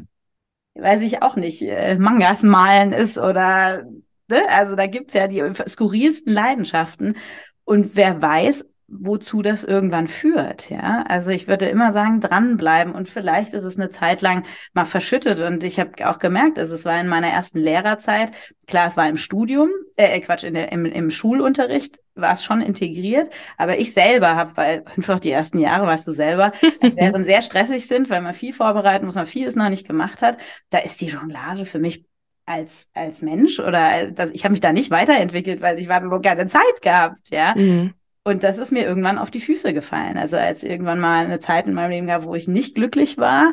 [0.74, 3.84] weiß ich auch nicht, äh, Mangas malen ist oder,
[4.28, 4.42] ne?
[4.48, 7.16] also da gibt's ja die skurrilsten Leidenschaften.
[7.64, 10.68] Und wer weiß, wozu das irgendwann führt.
[10.68, 14.84] Ja, also ich würde immer sagen, dranbleiben und vielleicht ist es eine Zeit lang mal
[14.84, 15.40] verschüttet.
[15.40, 18.32] Und ich habe auch gemerkt, also es war in meiner ersten Lehrerzeit,
[18.66, 22.60] klar, es war im Studium, äh, Quatsch, in der, im, im Schulunterricht war es schon
[22.60, 26.52] integriert, aber ich selber habe, weil einfach die ersten Jahre, weißt du selber,
[26.82, 30.36] Lehren sehr stressig sind, weil man viel vorbereiten muss, man vieles noch nicht gemacht hat,
[30.70, 32.04] da ist die Jonglage für mich
[32.44, 36.46] als, als Mensch oder das, ich habe mich da nicht weiterentwickelt, weil ich habe keine
[36.48, 37.54] Zeit gehabt, ja.
[37.56, 37.94] Mhm.
[38.24, 40.16] Und das ist mir irgendwann auf die Füße gefallen.
[40.16, 43.52] Also als irgendwann mal eine Zeit in meinem Leben gab, wo ich nicht glücklich war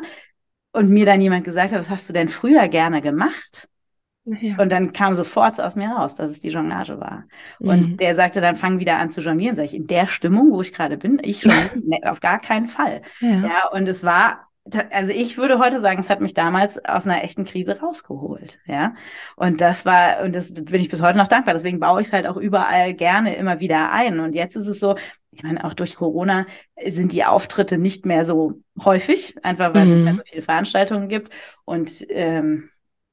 [0.72, 3.68] und mir dann jemand gesagt hat, was hast du denn früher gerne gemacht?
[4.24, 4.58] Ja.
[4.58, 7.24] Und dann kam sofort aus mir raus, dass es die Jonglage war.
[7.58, 7.68] Mhm.
[7.68, 9.56] Und der sagte, dann fang wieder an zu jonglieren.
[9.56, 11.52] Sag ich, in der Stimmung, wo ich gerade bin, ich schon
[12.04, 13.02] auf gar keinen Fall.
[13.20, 13.28] Ja.
[13.28, 14.49] ja, und es war
[14.90, 18.94] also ich würde heute sagen, es hat mich damals aus einer echten Krise rausgeholt, ja.
[19.36, 21.54] Und das war, und das bin ich bis heute noch dankbar.
[21.54, 24.20] Deswegen baue ich es halt auch überall gerne immer wieder ein.
[24.20, 24.96] Und jetzt ist es so,
[25.32, 26.46] ich meine, auch durch Corona
[26.84, 29.90] sind die Auftritte nicht mehr so häufig, einfach weil mhm.
[29.90, 30.18] es nicht mehr mhm.
[30.18, 31.32] so viele Veranstaltungen gibt.
[31.64, 32.70] Und ähm,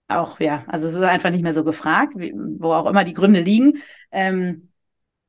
[0.07, 3.13] auch, ja, also es ist einfach nicht mehr so gefragt, wie, wo auch immer die
[3.13, 3.81] Gründe liegen.
[4.11, 4.66] Ähm,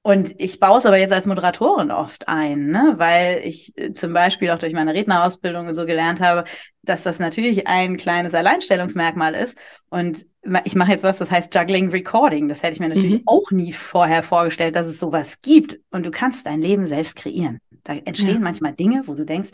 [0.09, 2.95] und ich baue es aber jetzt als Moderatorin oft ein, ne?
[2.97, 6.45] weil ich äh, zum Beispiel auch durch meine Rednerausbildung so gelernt habe,
[6.81, 9.59] dass das natürlich ein kleines Alleinstellungsmerkmal ist.
[9.91, 10.25] Und
[10.65, 12.49] ich mache jetzt was, das heißt Juggling Recording.
[12.49, 13.23] Das hätte ich mir natürlich mhm.
[13.27, 15.79] auch nie vorher vorgestellt, dass es sowas gibt.
[15.91, 17.59] Und du kannst dein Leben selbst kreieren.
[17.85, 18.41] Da entstehen ja.
[18.41, 19.51] manchmal Dinge, wo du denkst,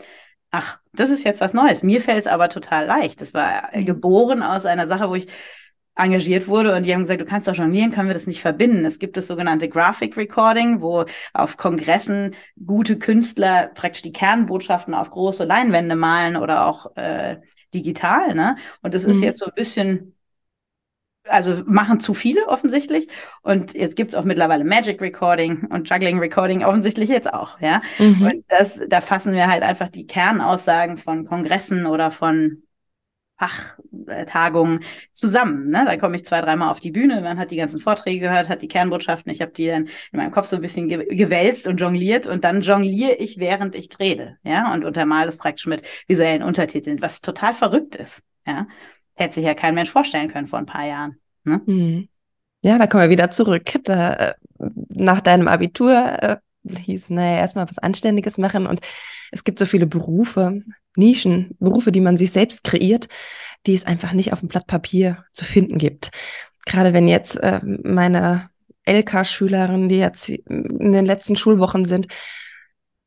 [0.51, 1.83] ach, das ist jetzt was Neues.
[1.83, 3.19] Mir fällt es aber total leicht.
[3.19, 3.83] Das war mhm.
[3.83, 5.27] geboren aus einer Sache, wo ich
[5.95, 8.83] engagiert wurde und die haben gesagt, du kannst doch jonglieren, können wir das nicht verbinden.
[8.85, 15.09] Es gibt das sogenannte Graphic Recording, wo auf Kongressen gute Künstler praktisch die Kernbotschaften auf
[15.09, 17.37] große Leinwände malen oder auch äh,
[17.73, 18.35] digital.
[18.35, 18.57] Ne?
[18.81, 19.11] Und das mhm.
[19.11, 20.15] ist jetzt so ein bisschen,
[21.23, 23.07] also machen zu viele offensichtlich.
[23.41, 27.61] Und jetzt gibt's auch mittlerweile Magic Recording und Juggling Recording offensichtlich jetzt auch.
[27.61, 28.21] Ja, mhm.
[28.21, 32.64] und das, da fassen wir halt einfach die Kernaussagen von Kongressen oder von
[33.37, 35.69] Fachtagungen zusammen.
[35.69, 35.83] Ne?
[35.85, 38.61] Da komme ich zwei, dreimal auf die Bühne, man hat die ganzen Vorträge gehört, hat
[38.61, 41.77] die Kernbotschaften, ich habe die dann in meinem Kopf so ein bisschen ge gewälzt und
[41.77, 46.43] jongliert und dann jongliere ich, während ich rede, ja, und untermale das praktisch mit visuellen
[46.43, 48.67] Untertiteln, was total verrückt ist, ja.
[49.17, 51.19] Hätte sich ja kein Mensch vorstellen können vor ein paar Jahren.
[51.45, 51.61] Ne?
[51.65, 52.09] Mhm.
[52.61, 53.63] Ja, da kommen wir wieder zurück.
[53.83, 54.33] Da, äh,
[54.89, 56.37] nach deinem Abitur äh,
[56.69, 58.81] hieß, naja, erstmal was Anständiges machen und
[59.31, 60.61] es gibt so viele Berufe,
[60.95, 63.07] Nischen, Berufe, die man sich selbst kreiert,
[63.65, 66.11] die es einfach nicht auf dem Blatt Papier zu finden gibt.
[66.65, 68.49] Gerade wenn jetzt äh, meine
[68.87, 72.07] LK-Schülerinnen, die jetzt in den letzten Schulwochen sind,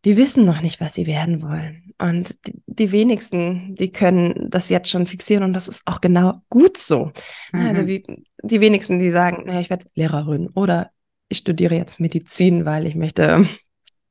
[0.04, 1.92] die wissen noch nicht, was sie werden wollen.
[1.98, 6.40] Und die, die, wenigsten, die können das jetzt schon fixieren und das ist auch genau
[6.48, 7.12] gut so.
[7.52, 7.66] Mhm.
[7.66, 8.04] Also wie
[8.42, 10.90] die wenigsten, die sagen, naja, ich werde Lehrerin oder
[11.28, 13.46] ich studiere jetzt Medizin, weil ich möchte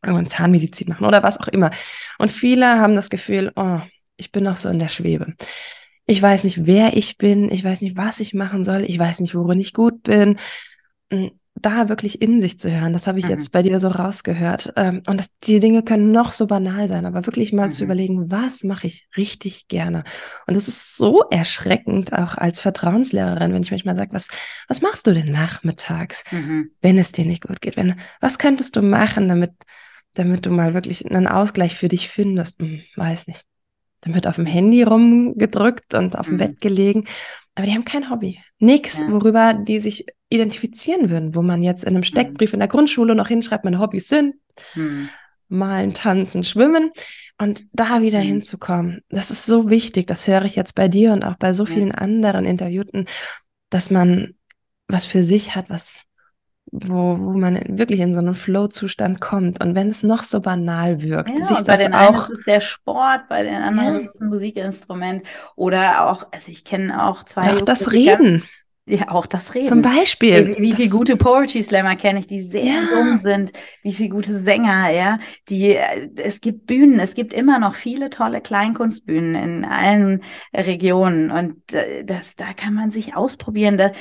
[0.03, 1.71] irgendwann Zahnmedizin machen oder was auch immer.
[2.17, 3.79] Und viele haben das Gefühl, oh,
[4.15, 5.33] ich bin noch so in der Schwebe.
[6.05, 9.19] Ich weiß nicht, wer ich bin, ich weiß nicht, was ich machen soll, ich weiß
[9.19, 10.37] nicht, worin ich gut bin.
[11.61, 13.31] Da wirklich in sich zu hören, das habe ich mhm.
[13.31, 14.73] jetzt bei dir so rausgehört.
[14.75, 17.71] Ähm, und das, die Dinge können noch so banal sein, aber wirklich mal mhm.
[17.71, 20.03] zu überlegen, was mache ich richtig gerne.
[20.45, 24.27] Und es ist so erschreckend, auch als Vertrauenslehrerin, wenn ich manchmal sage, was,
[24.67, 26.71] was machst du denn nachmittags, mhm.
[26.81, 27.77] wenn es dir nicht gut geht?
[27.77, 29.51] Wenn, was könntest du machen, damit
[30.17, 32.59] damit du mal wirklich einen Ausgleich für dich findest.
[32.59, 33.43] Hm, weiß nicht.
[34.01, 36.39] Dann wird auf dem Handy rumgedrückt und auf dem mhm.
[36.39, 37.05] Bett gelegen.
[37.55, 38.39] Aber die haben kein Hobby.
[38.59, 39.11] Nichts, ja.
[39.11, 42.03] worüber die sich identifizieren würden, wo man jetzt in einem mhm.
[42.03, 44.35] Steckbrief in der Grundschule noch hinschreibt, meine Hobbys sind
[44.75, 45.09] mhm.
[45.47, 46.91] malen, tanzen, schwimmen.
[47.39, 48.27] Und da wieder mhm.
[48.27, 50.07] hinzukommen, das ist so wichtig.
[50.07, 51.95] Das höre ich jetzt bei dir und auch bei so vielen ja.
[51.95, 53.05] anderen Interviewten,
[53.69, 54.33] dass man
[54.87, 56.07] was für sich hat, was
[56.71, 59.63] wo, wo man wirklich in so einen Flow-Zustand kommt.
[59.63, 62.07] Und wenn es noch so banal wirkt, ja, sich das bei den auch.
[62.07, 63.99] Einen ist es der Sport, bei den anderen ja.
[64.01, 65.25] ist es ein Musikinstrument.
[65.55, 67.53] Oder auch, also ich kenne auch zwei.
[67.53, 68.43] Auch das Reden.
[68.89, 69.67] Ja, auch das Reden.
[69.67, 70.55] Zum Beispiel.
[70.57, 72.83] Wie, wie viele gute Poetry Slammer kenne ich, die sehr ja.
[72.93, 73.51] jung sind,
[73.83, 75.19] wie viele gute Sänger, ja.
[75.49, 80.23] Die, äh, es gibt Bühnen, es gibt immer noch viele tolle Kleinkunstbühnen in allen
[80.55, 81.31] Regionen.
[81.31, 83.77] Und äh, das, da kann man sich ausprobieren.
[83.77, 83.91] Da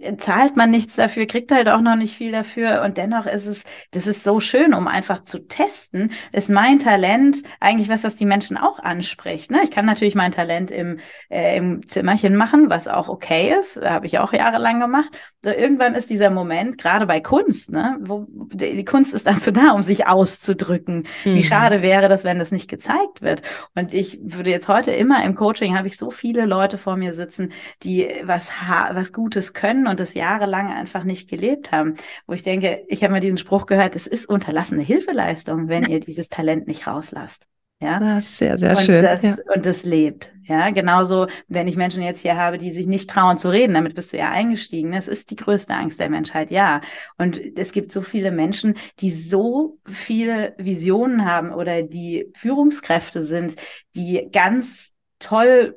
[0.00, 2.80] äh, zahlt man nichts dafür, kriegt halt auch noch nicht viel dafür.
[2.82, 6.12] Und dennoch ist es, das ist so schön, um einfach zu testen.
[6.32, 9.50] Ist mein Talent eigentlich was, was die Menschen auch anspricht.
[9.50, 9.60] Ne?
[9.64, 13.76] Ich kann natürlich mein Talent im, äh, im Zimmerchen machen, was auch okay ist.
[13.76, 15.10] Habe ich ich auch jahrelang gemacht.
[15.42, 19.72] So, irgendwann ist dieser Moment, gerade bei Kunst, ne, wo die Kunst ist dazu da,
[19.72, 21.06] um sich auszudrücken.
[21.24, 21.34] Mhm.
[21.34, 23.42] Wie schade wäre das, wenn das nicht gezeigt wird.
[23.74, 27.14] Und ich würde jetzt heute immer im Coaching habe ich so viele Leute vor mir
[27.14, 28.50] sitzen, die was
[28.92, 31.94] was Gutes können und das jahrelang einfach nicht gelebt haben.
[32.26, 36.00] Wo ich denke, ich habe mal diesen Spruch gehört, es ist unterlassene Hilfeleistung, wenn ihr
[36.00, 37.46] dieses Talent nicht rauslasst.
[37.80, 39.02] Ja, das ah, ist sehr, sehr und schön.
[39.02, 39.36] Das, ja.
[39.54, 40.32] Und das lebt.
[40.42, 43.94] Ja, genauso, wenn ich Menschen jetzt hier habe, die sich nicht trauen zu reden, damit
[43.94, 44.92] bist du ja eingestiegen.
[44.92, 46.80] Das ist die größte Angst der Menschheit, ja.
[47.18, 53.56] Und es gibt so viele Menschen, die so viele Visionen haben oder die Führungskräfte sind,
[53.94, 55.76] die ganz toll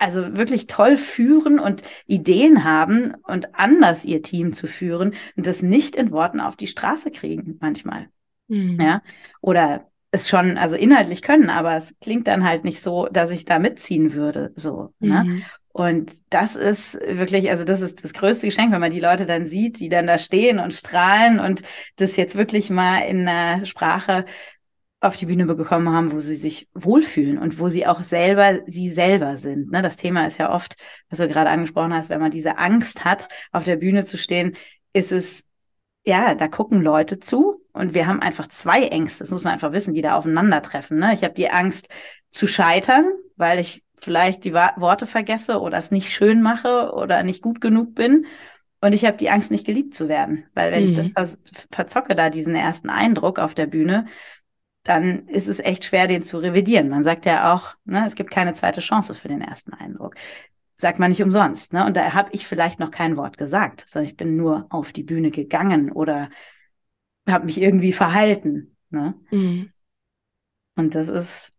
[0.00, 5.60] also wirklich toll führen und Ideen haben und anders ihr Team zu führen und das
[5.60, 8.08] nicht in Worten auf die Straße kriegen manchmal.
[8.46, 8.80] Mhm.
[8.80, 9.02] Ja,
[9.40, 13.44] oder es schon, also inhaltlich können, aber es klingt dann halt nicht so, dass ich
[13.44, 15.24] da mitziehen würde, so, ne?
[15.24, 15.34] mhm.
[15.34, 15.42] ne?
[15.70, 19.46] Und das ist wirklich, also das ist das größte Geschenk, wenn man die Leute dann
[19.46, 21.62] sieht, die dann da stehen und strahlen und
[21.94, 24.24] das jetzt wirklich mal in einer Sprache
[25.00, 28.90] auf die Bühne bekommen haben, wo sie sich wohlfühlen und wo sie auch selber sie
[28.90, 29.70] selber sind.
[29.70, 29.80] Ne?
[29.80, 30.74] Das Thema ist ja oft,
[31.10, 34.56] was du gerade angesprochen hast, wenn man diese Angst hat, auf der Bühne zu stehen,
[34.92, 35.44] ist es
[36.04, 39.72] ja, da gucken Leute zu und wir haben einfach zwei Ängste, das muss man einfach
[39.72, 40.98] wissen, die da aufeinandertreffen.
[40.98, 41.14] Ne?
[41.14, 41.88] Ich habe die Angst
[42.28, 47.42] zu scheitern, weil ich vielleicht die Worte vergesse oder es nicht schön mache oder nicht
[47.42, 48.26] gut genug bin.
[48.80, 50.86] Und ich habe die Angst, nicht geliebt zu werden, weil wenn mhm.
[50.86, 51.12] ich das mhm.
[51.14, 51.26] ver
[51.72, 54.06] verzocke, da diesen ersten Eindruck auf der Bühne,
[54.84, 56.88] dann ist es echt schwer, den zu revidieren.
[56.88, 60.14] Man sagt ja auch, ne, es gibt keine zweite Chance für den ersten Eindruck
[60.80, 61.72] sagt man nicht umsonst.
[61.72, 61.84] Ne?
[61.84, 65.02] Und da habe ich vielleicht noch kein Wort gesagt, sondern ich bin nur auf die
[65.02, 66.30] Bühne gegangen oder
[67.30, 68.76] habe mich irgendwie verhalten.
[68.90, 69.14] Ne?
[69.30, 69.70] Mhm.
[70.76, 71.52] Und das ist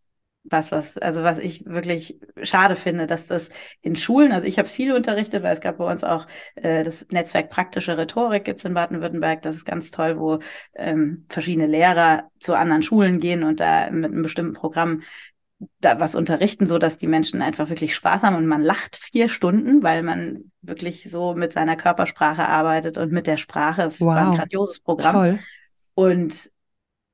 [0.44, 3.50] was, was, also was ich wirklich schade finde, dass das
[3.82, 6.82] in Schulen, also ich habe es viel unterrichtet, weil es gab bei uns auch äh,
[6.82, 9.42] das Netzwerk praktische Rhetorik gibt's in Baden-Württemberg.
[9.42, 10.38] Das ist ganz toll, wo
[10.74, 15.02] ähm, verschiedene Lehrer zu anderen Schulen gehen und da mit einem bestimmten Programm
[15.80, 19.28] da was unterrichten, so dass die Menschen einfach wirklich Spaß haben und man lacht vier
[19.28, 23.82] Stunden, weil man wirklich so mit seiner Körpersprache arbeitet und mit der Sprache.
[23.82, 24.08] Es wow.
[24.08, 25.14] war ein grandioses Programm.
[25.14, 25.38] Toll.
[25.94, 26.50] Und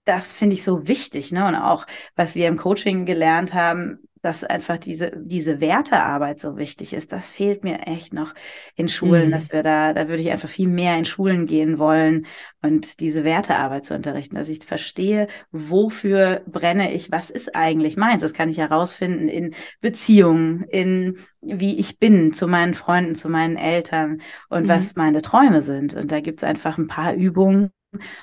[0.05, 1.47] das finde ich so wichtig, ne?
[1.47, 6.95] Und auch, was wir im Coaching gelernt haben, dass einfach diese, diese Wertearbeit so wichtig
[6.95, 7.13] ist.
[7.13, 8.35] Das fehlt mir echt noch
[8.75, 9.31] in Schulen, mhm.
[9.31, 12.27] dass wir da, da würde ich einfach viel mehr in Schulen gehen wollen
[12.61, 18.23] und diese Wertearbeit zu unterrichten, dass ich verstehe, wofür brenne ich, was ist eigentlich meins.
[18.23, 23.57] Das kann ich herausfinden in Beziehungen, in wie ich bin zu meinen Freunden, zu meinen
[23.57, 24.69] Eltern und mhm.
[24.69, 25.95] was meine Träume sind.
[25.95, 27.71] Und da gibt es einfach ein paar Übungen,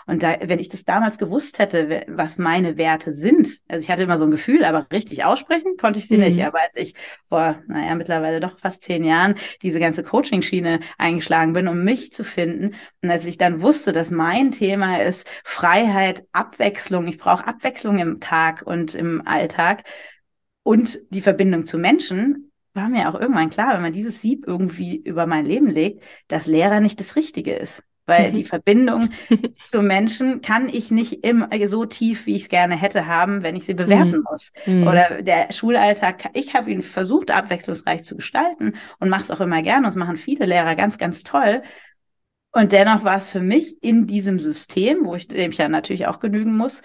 [0.05, 4.03] und da, wenn ich das damals gewusst hätte, was meine Werte sind, also ich hatte
[4.03, 6.23] immer so ein Gefühl, aber richtig aussprechen konnte ich sie mhm.
[6.23, 6.45] nicht.
[6.45, 6.93] Aber als ich
[7.25, 12.23] vor, naja, mittlerweile doch fast zehn Jahren diese ganze Coaching-Schiene eingeschlagen bin, um mich zu
[12.23, 17.99] finden, und als ich dann wusste, dass mein Thema ist Freiheit, Abwechslung, ich brauche Abwechslung
[17.99, 19.83] im Tag und im Alltag
[20.63, 24.97] und die Verbindung zu Menschen, war mir auch irgendwann klar, wenn man dieses Sieb irgendwie
[24.97, 28.35] über mein Leben legt, dass Lehrer nicht das Richtige ist weil mhm.
[28.35, 29.09] die Verbindung
[29.65, 33.55] zu Menschen kann ich nicht immer so tief, wie ich es gerne hätte, haben, wenn
[33.55, 34.25] ich sie bewerten mhm.
[34.29, 34.51] muss.
[34.65, 34.87] Mhm.
[34.87, 39.61] Oder der Schulalltag, ich habe ihn versucht, abwechslungsreich zu gestalten und mache es auch immer
[39.61, 39.79] gerne.
[39.79, 41.63] Und das machen viele Lehrer ganz, ganz toll.
[42.51, 46.05] Und dennoch war es für mich in diesem System, wo ich dem ich ja natürlich
[46.07, 46.83] auch genügen muss,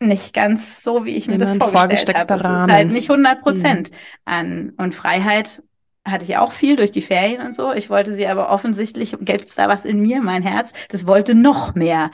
[0.00, 2.34] nicht ganz so, wie ich mir das vorgestellt habe.
[2.34, 3.96] Es ist halt nicht 100 Prozent mhm.
[4.24, 5.62] an und Freiheit
[6.04, 7.72] hatte ich auch viel durch die Ferien und so.
[7.72, 11.34] Ich wollte sie aber offensichtlich, gibt es da was in mir, mein Herz, das wollte
[11.34, 12.10] noch mehr.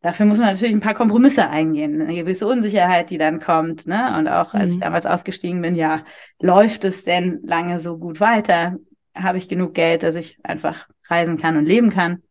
[0.00, 3.88] Dafür muss man natürlich ein paar Kompromisse eingehen, eine gewisse Unsicherheit, die dann kommt.
[3.88, 4.16] Ne?
[4.16, 4.70] Und auch als mhm.
[4.70, 6.04] ich damals ausgestiegen bin, ja,
[6.40, 8.76] läuft es denn lange so gut weiter?
[9.14, 12.22] Habe ich genug Geld, dass ich einfach reisen kann und leben kann?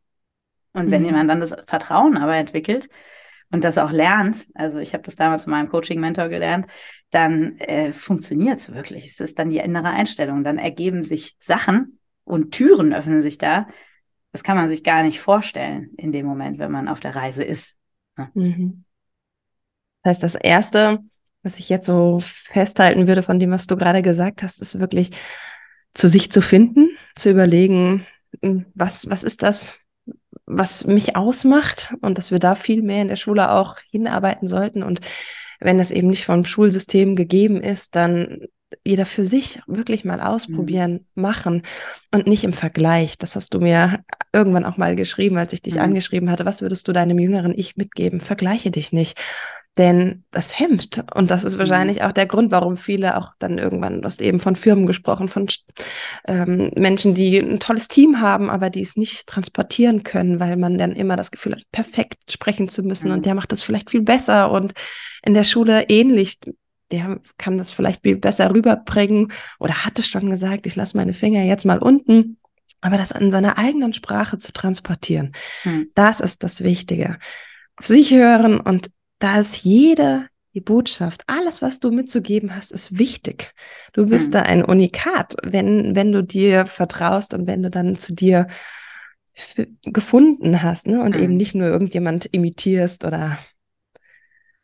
[0.71, 0.91] Und mhm.
[0.91, 2.88] wenn jemand dann das Vertrauen aber entwickelt,
[3.51, 6.67] und das auch lernt, also ich habe das damals von meinem Coaching-Mentor gelernt,
[7.12, 9.07] dann äh, funktioniert es wirklich.
[9.07, 10.43] Es ist dann die innere Einstellung.
[10.43, 13.67] Dann ergeben sich Sachen und Türen öffnen sich da.
[14.33, 17.43] Das kann man sich gar nicht vorstellen in dem Moment, wenn man auf der Reise
[17.43, 17.75] ist.
[18.17, 18.29] Ja.
[18.33, 18.83] Mhm.
[20.03, 20.99] Das heißt, das Erste,
[21.43, 25.12] was ich jetzt so festhalten würde von dem, was du gerade gesagt hast, ist wirklich
[25.93, 28.05] zu sich zu finden, zu überlegen,
[28.41, 29.79] hm, was, was ist das,
[30.47, 34.81] was mich ausmacht und dass wir da viel mehr in der Schule auch hinarbeiten sollten.
[34.81, 35.01] Und
[35.60, 38.47] wenn das eben nicht vom Schulsystem gegeben ist, dann
[38.83, 41.21] jeder für sich wirklich mal ausprobieren, mhm.
[41.21, 41.62] machen
[42.13, 43.17] und nicht im Vergleich.
[43.17, 45.81] Das hast du mir irgendwann auch mal geschrieben, als ich dich mhm.
[45.81, 46.45] angeschrieben hatte.
[46.45, 48.19] Was würdest du deinem jüngeren Ich mitgeben?
[48.19, 49.19] Vergleiche dich nicht.
[49.78, 51.04] Denn das hemmt.
[51.13, 51.60] Und das ist mhm.
[51.60, 55.30] wahrscheinlich auch der Grund, warum viele auch dann irgendwann, du hast eben von Firmen gesprochen,
[55.30, 55.48] von
[56.28, 60.78] ähm, Menschen, die ein tolles Team haben, aber die es nicht transportieren können, weil man
[60.78, 63.10] dann immer das Gefühl hat, perfekt sprechen zu müssen.
[63.10, 63.13] Mhm.
[63.16, 64.74] Und der macht das vielleicht viel besser und
[65.24, 66.40] in der Schule ähnlich.
[66.90, 71.44] Der kann das vielleicht viel besser rüberbringen oder hatte schon gesagt, ich lasse meine Finger
[71.44, 72.38] jetzt mal unten.
[72.80, 75.34] Aber das in seiner eigenen Sprache zu transportieren,
[75.66, 75.92] mhm.
[75.96, 77.18] das ist das Wichtige.
[77.76, 82.97] Auf sich hören und da ist jede die Botschaft, alles, was du mitzugeben hast, ist
[82.97, 83.53] wichtig.
[83.93, 84.32] Du bist mhm.
[84.32, 88.47] da ein Unikat, wenn, wenn du dir vertraust und wenn du dann zu dir
[89.84, 91.03] gefunden hast, ne?
[91.03, 91.21] Und mhm.
[91.21, 93.38] eben nicht nur irgendjemand imitierst oder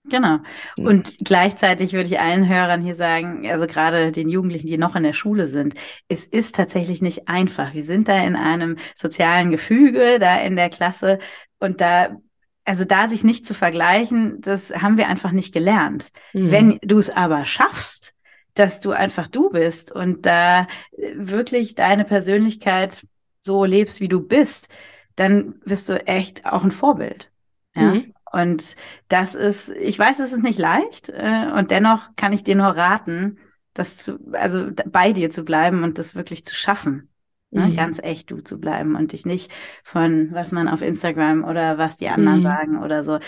[0.05, 0.39] Genau.
[0.75, 5.03] Und gleichzeitig würde ich allen Hörern hier sagen, also gerade den Jugendlichen, die noch in
[5.03, 5.75] der Schule sind,
[6.09, 7.73] es ist tatsächlich nicht einfach.
[7.73, 11.19] Wir sind da in einem sozialen Gefüge, da in der Klasse
[11.59, 12.17] und da
[12.65, 16.12] also da sich nicht zu vergleichen, das haben wir einfach nicht gelernt.
[16.34, 16.52] Mhm.
[16.52, 18.13] Wenn du es aber schaffst,
[18.54, 20.67] dass du einfach du bist und da
[21.15, 23.06] wirklich deine Persönlichkeit
[23.39, 24.69] so lebst, wie du bist,
[25.15, 27.32] dann wirst du echt auch ein Vorbild.
[27.76, 27.95] Ja.
[27.95, 28.13] Mhm.
[28.32, 28.76] Und
[29.10, 32.67] das ist, ich weiß, es ist nicht leicht, äh, und dennoch kann ich dir nur
[32.67, 33.38] raten,
[33.76, 37.10] das zu, also bei dir zu bleiben und das wirklich zu schaffen.
[37.53, 37.75] Ne, mhm.
[37.75, 39.51] Ganz echt du zu bleiben und dich nicht
[39.83, 42.43] von, was man auf Instagram oder was die anderen mhm.
[42.43, 43.19] sagen oder so.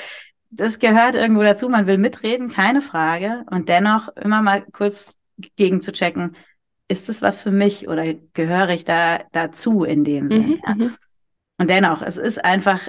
[0.49, 1.69] Das gehört irgendwo dazu.
[1.69, 3.43] Man will mitreden, keine Frage.
[3.51, 5.15] Und dennoch immer mal kurz
[5.55, 6.35] gegen zu checken,
[6.87, 10.59] ist das was für mich oder gehöre ich da dazu in dem Sinne?
[10.67, 10.75] Mhm?
[10.75, 10.95] Mhm.
[11.57, 12.87] Und dennoch, es ist einfach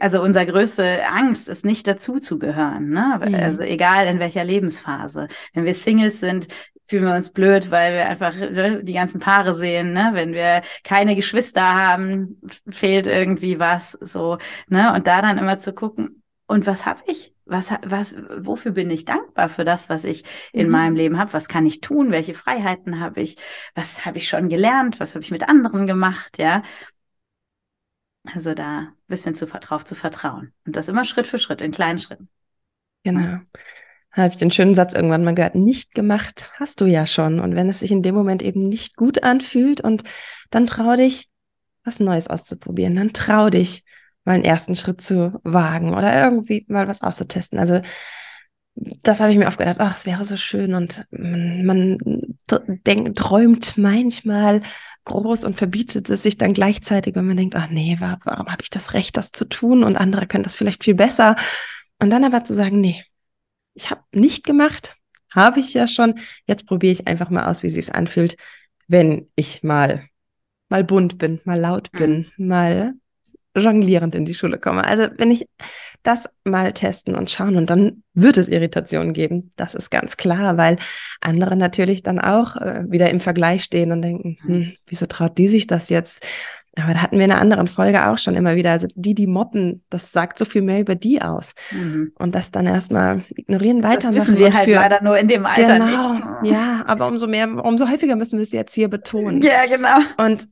[0.00, 3.20] also unsere größte Angst ist nicht dazu zu gehören, ne?
[3.24, 3.34] Mhm.
[3.34, 5.28] Also egal in welcher Lebensphase.
[5.52, 6.48] Wenn wir Singles sind,
[6.84, 10.10] fühlen wir uns blöd, weil wir einfach ne, die ganzen Paare sehen, ne?
[10.12, 14.92] Wenn wir keine Geschwister haben, fehlt irgendwie was, so, ne?
[14.94, 17.32] Und da dann immer zu gucken, und was habe ich?
[17.44, 20.72] Was, was, wofür bin ich dankbar für das, was ich in mhm.
[20.72, 21.32] meinem Leben habe?
[21.32, 22.10] Was kann ich tun?
[22.10, 23.36] Welche Freiheiten habe ich?
[23.74, 24.98] Was habe ich schon gelernt?
[24.98, 26.38] Was habe ich mit anderen gemacht?
[26.38, 26.62] Ja,
[28.34, 30.52] also da bisschen zu, drauf zu vertrauen.
[30.64, 32.28] Und das immer Schritt für Schritt, in kleinen Schritten.
[33.04, 33.38] Genau.
[34.14, 37.38] Da habe ich den schönen Satz irgendwann mal gehört, nicht gemacht hast du ja schon.
[37.38, 40.02] Und wenn es sich in dem Moment eben nicht gut anfühlt und
[40.50, 41.28] dann trau dich,
[41.84, 42.94] was Neues auszuprobieren.
[42.94, 43.84] Dann trau dich,
[44.24, 47.58] mal einen ersten Schritt zu wagen oder irgendwie mal was auszutesten.
[47.58, 47.80] Also
[48.74, 53.76] das habe ich mir oft gedacht, ach, es wäre so schön und man, man träumt
[53.76, 54.62] manchmal
[55.04, 58.70] groß und verbietet es sich dann gleichzeitig, wenn man denkt, ach nee, warum habe ich
[58.70, 61.36] das Recht, das zu tun und andere können das vielleicht viel besser.
[61.98, 63.04] Und dann aber zu sagen, nee,
[63.74, 64.96] ich habe nicht gemacht,
[65.34, 68.36] habe ich ja schon, jetzt probiere ich einfach mal aus, wie sich anfühlt,
[68.88, 70.08] wenn ich mal
[70.70, 72.46] mal bunt bin, mal laut bin, mhm.
[72.46, 72.94] mal
[73.56, 74.84] jonglierend in die Schule komme.
[74.84, 75.46] Also wenn ich
[76.02, 79.52] das mal testen und schauen und dann wird es Irritationen geben.
[79.56, 80.78] Das ist ganz klar, weil
[81.20, 84.54] andere natürlich dann auch äh, wieder im Vergleich stehen und denken, mhm.
[84.54, 86.26] hm, wieso traut die sich das jetzt?
[86.76, 88.70] Aber da hatten wir in einer anderen Folge auch schon immer wieder.
[88.70, 91.52] Also die, die mobben, das sagt so viel mehr über die aus.
[91.72, 92.12] Mhm.
[92.16, 94.16] Und das dann erstmal ignorieren, weitermachen.
[94.16, 96.52] Das wissen wir halt für, leider nur in dem Alter genau, nicht.
[96.52, 99.42] Ja, aber umso mehr, umso häufiger müssen wir es jetzt hier betonen.
[99.42, 99.98] Ja, genau.
[100.16, 100.48] Und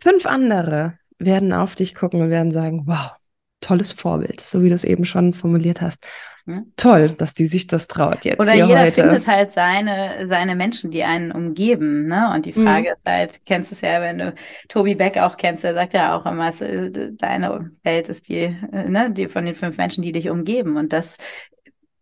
[0.00, 3.12] fünf andere werden auf dich gucken und werden sagen, wow,
[3.60, 6.06] tolles Vorbild, so wie du es eben schon formuliert hast.
[6.46, 6.72] Hm?
[6.76, 8.40] Toll, dass die sich das traut jetzt.
[8.40, 9.02] Oder jeder heute.
[9.02, 12.06] findet halt seine, seine Menschen, die einen umgeben.
[12.06, 12.32] Ne?
[12.34, 12.94] Und die Frage mhm.
[12.94, 14.34] ist halt, kennst du es ja, wenn du
[14.68, 19.28] Tobi Beck auch kennst, der sagt ja auch immer, deine Welt ist die, ne, die
[19.28, 20.76] von den fünf Menschen, die dich umgeben.
[20.76, 21.18] Und das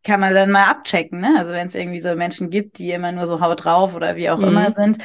[0.08, 1.34] kann man dann mal abchecken, ne?
[1.38, 4.30] Also wenn es irgendwie so Menschen gibt, die immer nur so haut drauf oder wie
[4.30, 4.48] auch mhm.
[4.48, 4.98] immer sind,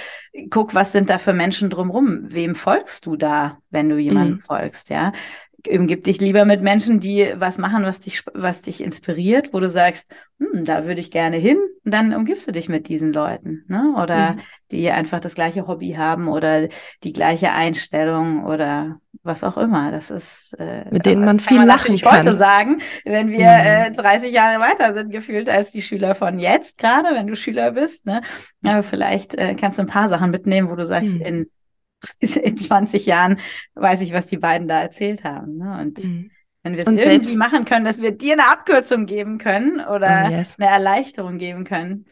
[0.50, 2.28] guck, was sind da für Menschen drumrum?
[2.30, 4.42] Wem folgst du da, wenn du jemandem mhm.
[4.42, 5.12] folgst, ja?
[5.70, 9.70] umgib dich lieber mit Menschen, die was machen, was dich, was dich inspiriert, wo du
[9.70, 13.66] sagst, hm, da würde ich gerne hin, und dann umgibst du dich mit diesen Leuten,
[13.68, 13.96] ne?
[14.02, 14.40] Oder mhm.
[14.72, 16.70] die einfach das gleiche Hobby haben oder
[17.04, 19.92] die gleiche Einstellung oder was auch immer.
[19.92, 22.20] Das ist äh, mit denen man viel man lachen kann.
[22.20, 23.46] heute sagen, wenn wir mhm.
[23.46, 27.72] äh, 30 Jahre weiter sind gefühlt als die Schüler von jetzt, gerade wenn du Schüler
[27.72, 28.22] bist, ne?
[28.66, 31.26] Aber vielleicht äh, kannst du ein paar Sachen mitnehmen, wo du sagst, mhm.
[31.26, 31.52] in
[32.20, 33.40] in 20 Jahren
[33.76, 35.58] weiß ich, was die beiden da erzählt haben.
[35.58, 35.80] Ne?
[35.82, 36.32] Und mhm.
[36.64, 37.36] Wenn wir es irgendwie selbst...
[37.36, 40.58] machen können, dass wir dir eine Abkürzung geben können oder oh, yes.
[40.58, 42.06] eine Erleichterung geben können,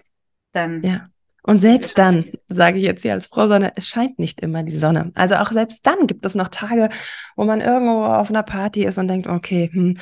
[0.52, 0.84] dann.
[0.84, 1.08] Ja.
[1.44, 4.78] Und selbst dann, sage ich jetzt hier als Frau Sonne, es scheint nicht immer die
[4.78, 5.12] Sonne.
[5.16, 6.90] Also auch selbst dann gibt es noch Tage,
[7.36, 9.98] wo man irgendwo auf einer Party ist und denkt, okay, hm,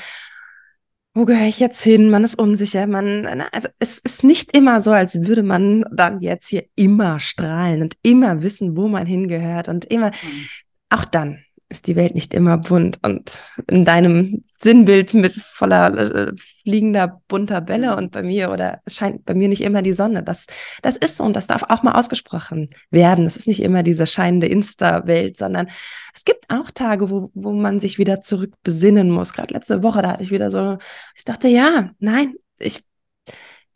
[1.14, 2.10] wo gehöre ich jetzt hin?
[2.10, 2.88] Man ist unsicher.
[2.88, 7.82] Man, also es ist nicht immer so, als würde man dann jetzt hier immer strahlen
[7.82, 10.46] und immer wissen, wo man hingehört und immer, mhm.
[10.90, 11.44] auch dann.
[11.70, 17.62] Ist die Welt nicht immer bunt und in deinem Sinnbild mit voller äh, fliegender bunter
[17.62, 20.24] Bälle und bei mir oder scheint bei mir nicht immer die Sonne.
[20.24, 20.48] Das,
[20.82, 23.28] das ist so und das darf auch mal ausgesprochen werden.
[23.28, 25.70] Es ist nicht immer diese scheinende Insta-Welt, sondern
[26.14, 29.34] es gibt auch Tage, wo, wo man sich wieder zurück besinnen muss.
[29.34, 30.80] Gerade letzte Woche, da hatte ich wieder so,
[31.16, 32.84] ich dachte, ja, nein, ich,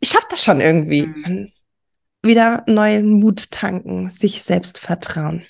[0.00, 1.06] ich schaffe das schon irgendwie.
[1.06, 1.52] Mhm.
[2.22, 5.44] Wieder neuen Mut tanken, sich selbst vertrauen.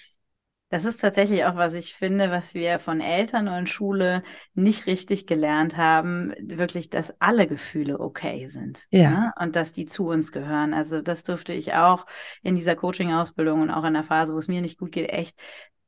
[0.74, 5.24] Das ist tatsächlich auch, was ich finde, was wir von Eltern und Schule nicht richtig
[5.24, 8.84] gelernt haben, wirklich, dass alle Gefühle okay sind.
[8.90, 9.00] Ja.
[9.00, 9.10] ja?
[9.10, 9.32] Ne?
[9.38, 10.74] Und dass die zu uns gehören.
[10.74, 12.06] Also das durfte ich auch
[12.42, 15.38] in dieser Coaching-Ausbildung und auch in der Phase, wo es mir nicht gut geht, echt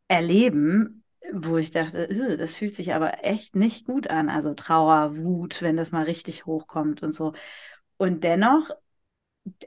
[0.07, 4.31] erleben, wo ich dachte, das fühlt sich aber echt nicht gut an.
[4.31, 7.33] Also Trauer, Wut, wenn das mal richtig hochkommt und so.
[7.97, 8.71] Und dennoch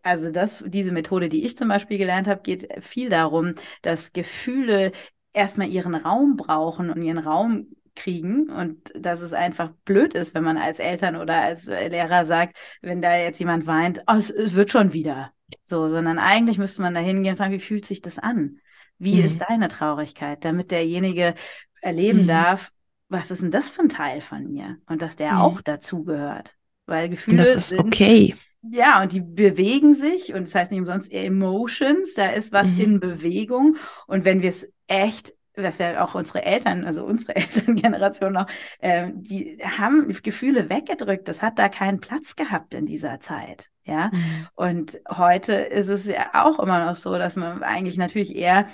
[0.04, 4.92] also das, diese Methode, die ich zum Beispiel gelernt habe, geht viel darum, dass Gefühle
[5.34, 10.44] erstmal ihren Raum brauchen und ihren Raum kriegen und dass es einfach blöd ist, wenn
[10.44, 14.54] man als Eltern oder als Lehrer sagt, wenn da jetzt jemand weint, oh, es, es
[14.54, 15.32] wird schon wieder.
[15.64, 18.60] So, sondern eigentlich müsste man da hingehen und fragen, wie fühlt sich das an?
[18.98, 19.26] Wie mhm.
[19.26, 21.36] ist deine Traurigkeit, damit derjenige
[21.82, 22.28] erleben mhm.
[22.28, 22.72] darf,
[23.08, 24.78] was ist denn das für ein Teil von mir?
[24.88, 25.40] Und dass der mhm.
[25.40, 26.56] auch dazugehört.
[26.86, 27.38] Weil Gefühle.
[27.38, 28.36] Und das ist sind, okay.
[28.62, 32.80] Ja, und die bewegen sich und das heißt nicht umsonst Emotions, da ist was mhm.
[32.80, 33.78] in Bewegung.
[34.06, 38.48] Und wenn wir es echt, was ja auch unsere Eltern, also unsere Elterngeneration noch,
[38.80, 41.28] äh, die haben Gefühle weggedrückt.
[41.28, 43.70] Das hat da keinen Platz gehabt in dieser Zeit.
[43.84, 44.10] Ja.
[44.12, 44.48] Mhm.
[44.56, 48.68] Und heute ist es ja auch immer noch so, dass man eigentlich natürlich eher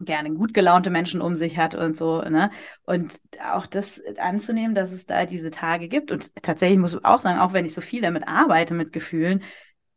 [0.00, 2.50] gerne gut gelaunte Menschen um sich hat und so, ne?
[2.84, 3.18] Und
[3.52, 6.12] auch das anzunehmen, dass es da diese Tage gibt.
[6.12, 9.42] Und tatsächlich muss ich auch sagen, auch wenn ich so viel damit arbeite, mit Gefühlen,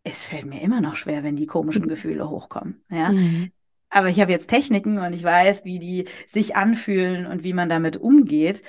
[0.04, 2.84] es fällt mir immer noch schwer, wenn die komischen Gefühle hochkommen.
[2.90, 3.12] Ja.
[3.12, 3.52] Mhm.
[3.90, 7.70] Aber ich habe jetzt Techniken und ich weiß, wie die sich anfühlen und wie man
[7.70, 8.64] damit umgeht.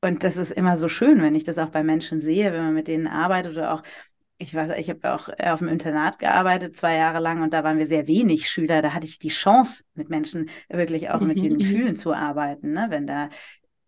[0.00, 2.74] Und das ist immer so schön, wenn ich das auch bei Menschen sehe, wenn man
[2.74, 3.82] mit denen arbeitet oder auch
[4.40, 7.78] ich weiß, ich habe auch auf dem Internat gearbeitet, zwei Jahre lang, und da waren
[7.78, 8.80] wir sehr wenig Schüler.
[8.80, 11.58] Da hatte ich die Chance, mit Menschen wirklich auch mit den mhm.
[11.58, 12.72] Gefühlen zu arbeiten.
[12.72, 12.86] Ne?
[12.88, 13.28] Wenn da,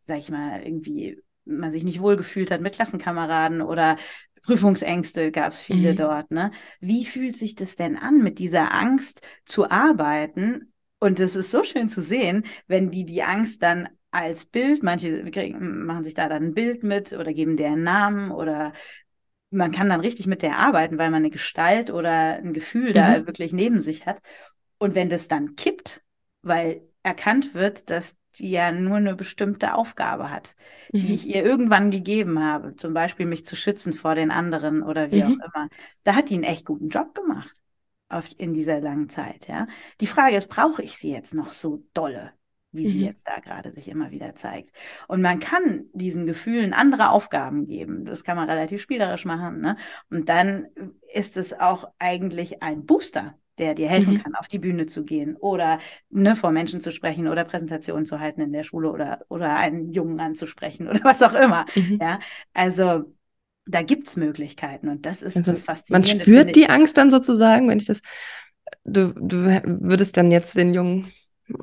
[0.02, 3.96] sag ich mal, irgendwie man sich nicht wohlgefühlt hat mit Klassenkameraden oder
[4.42, 5.96] Prüfungsängste gab es viele mhm.
[5.96, 6.30] dort.
[6.30, 6.50] Ne?
[6.80, 10.72] Wie fühlt sich das denn an, mit dieser Angst zu arbeiten?
[10.98, 15.24] Und es ist so schön zu sehen, wenn die die Angst dann als Bild, manche
[15.30, 18.74] kriegen, machen sich da dann ein Bild mit oder geben deren Namen oder
[19.52, 22.94] man kann dann richtig mit der arbeiten, weil man eine Gestalt oder ein Gefühl mhm.
[22.94, 24.20] da wirklich neben sich hat.
[24.78, 26.02] Und wenn das dann kippt,
[26.42, 30.56] weil erkannt wird, dass die ja nur eine bestimmte Aufgabe hat,
[30.92, 31.00] mhm.
[31.00, 35.10] die ich ihr irgendwann gegeben habe, zum Beispiel mich zu schützen vor den anderen oder
[35.10, 35.40] wie mhm.
[35.40, 35.68] auch immer,
[36.02, 37.54] da hat die einen echt guten Job gemacht
[38.08, 39.48] auf, in dieser langen Zeit.
[39.48, 39.66] Ja,
[40.00, 42.32] die Frage ist, brauche ich sie jetzt noch so dolle?
[42.72, 43.04] Wie sie mhm.
[43.04, 44.74] jetzt da gerade sich immer wieder zeigt.
[45.08, 48.04] Und man kann diesen Gefühlen andere Aufgaben geben.
[48.04, 49.60] Das kann man relativ spielerisch machen.
[49.60, 49.76] Ne?
[50.10, 50.66] Und dann
[51.12, 54.22] ist es auch eigentlich ein Booster, der dir helfen mhm.
[54.22, 55.78] kann, auf die Bühne zu gehen oder
[56.10, 59.92] ne, vor Menschen zu sprechen oder Präsentationen zu halten in der Schule oder, oder einen
[59.92, 61.66] Jungen anzusprechen oder was auch immer.
[61.74, 61.98] Mhm.
[62.00, 62.18] Ja,
[62.54, 63.14] also
[63.66, 66.16] da gibt es Möglichkeiten und das ist also, das Faszinierende.
[66.16, 68.02] Man spürt die Angst dann sozusagen, wenn ich das,
[68.84, 71.12] du, du würdest dann jetzt den Jungen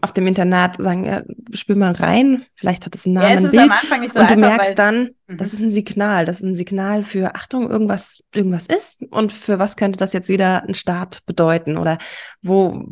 [0.02, 1.24] auf dem Internat sagen, ja,
[1.54, 3.64] spür mal rein, vielleicht hat es einen Namen, ja, es ein Bild.
[3.64, 5.38] Am Anfang nicht so und du einfach, merkst dann, mhm.
[5.38, 9.60] das ist ein Signal, das ist ein Signal für Achtung, irgendwas, irgendwas ist und für
[9.60, 11.98] was könnte das jetzt wieder ein Start bedeuten oder
[12.42, 12.84] wo,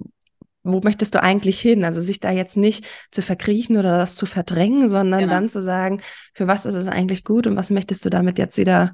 [0.64, 1.86] wo möchtest du eigentlich hin?
[1.86, 5.32] Also sich da jetzt nicht zu verkriechen oder das zu verdrängen, sondern genau.
[5.32, 6.02] dann zu sagen,
[6.34, 8.94] für was ist es eigentlich gut und was möchtest du damit jetzt wieder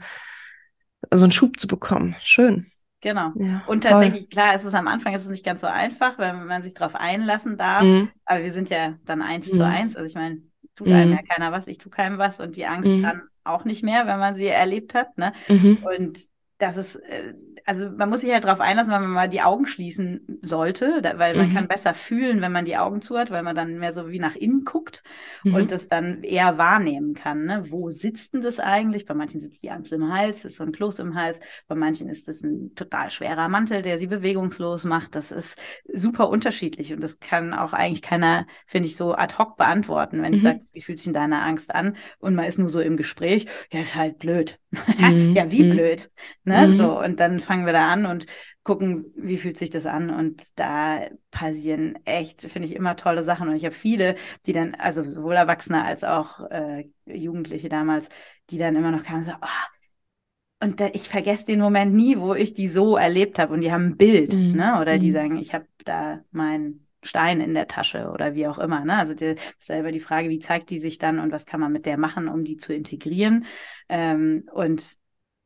[1.11, 2.15] so einen Schub zu bekommen?
[2.21, 2.65] Schön.
[3.03, 3.33] Genau.
[3.35, 4.29] Ja, und tatsächlich, toll.
[4.29, 6.95] klar, ist es am Anfang ist es nicht ganz so einfach, wenn man sich darauf
[6.95, 7.83] einlassen darf.
[7.83, 8.09] Mhm.
[8.23, 9.57] Aber wir sind ja dann eins mhm.
[9.57, 9.97] zu eins.
[9.97, 10.41] Also ich meine,
[10.73, 10.93] tut mhm.
[10.93, 13.03] einem ja keiner was, ich tue keinem was und die Angst mhm.
[13.03, 15.17] dann auch nicht mehr, wenn man sie erlebt hat.
[15.17, 15.33] Ne?
[15.49, 15.79] Mhm.
[15.83, 16.19] Und
[16.67, 17.33] das ist, äh,
[17.65, 21.17] also man muss sich halt darauf einlassen, wenn man mal die Augen schließen sollte, da,
[21.17, 21.53] weil man mhm.
[21.53, 24.19] kann besser fühlen, wenn man die Augen zu hat, weil man dann mehr so wie
[24.19, 25.03] nach innen guckt
[25.43, 25.55] mhm.
[25.55, 27.45] und das dann eher wahrnehmen kann.
[27.45, 27.65] Ne?
[27.69, 29.05] Wo sitzt denn das eigentlich?
[29.05, 31.39] Bei manchen sitzt die Angst im Hals, ist so ein Kloß im Hals.
[31.67, 35.15] Bei manchen ist es ein total schwerer Mantel, der sie bewegungslos macht.
[35.15, 35.57] Das ist
[35.91, 40.31] super unterschiedlich und das kann auch eigentlich keiner, finde ich, so ad hoc beantworten, wenn
[40.31, 40.35] mhm.
[40.35, 41.95] ich sage, wie fühlt sich denn deine Angst an?
[42.19, 44.59] Und man ist nur so im Gespräch, ja, ist halt blöd.
[44.97, 45.35] Mhm.
[45.35, 45.69] ja, wie mhm.
[45.71, 46.11] blöd.
[46.45, 46.52] Ne?
[46.53, 46.73] Mhm.
[46.73, 48.25] So, und dann fangen wir da an und
[48.63, 50.09] gucken, wie fühlt sich das an.
[50.09, 51.01] Und da
[51.31, 53.49] passieren echt, finde ich, immer tolle Sachen.
[53.49, 58.09] Und ich habe viele, die dann, also sowohl Erwachsene als auch äh, Jugendliche damals,
[58.49, 62.17] die dann immer noch kamen und sagen, oh, und da, ich vergesse den Moment nie,
[62.17, 64.53] wo ich die so erlebt habe und die haben ein Bild, mhm.
[64.53, 64.79] ne?
[64.79, 65.13] Oder die mhm.
[65.13, 68.83] sagen, ich habe da mein Stein in der Tasche oder wie auch immer.
[68.85, 68.97] Ne?
[68.97, 71.71] Also ist ja immer die Frage, wie zeigt die sich dann und was kann man
[71.71, 73.45] mit der machen, um die zu integrieren.
[73.89, 74.95] Ähm, und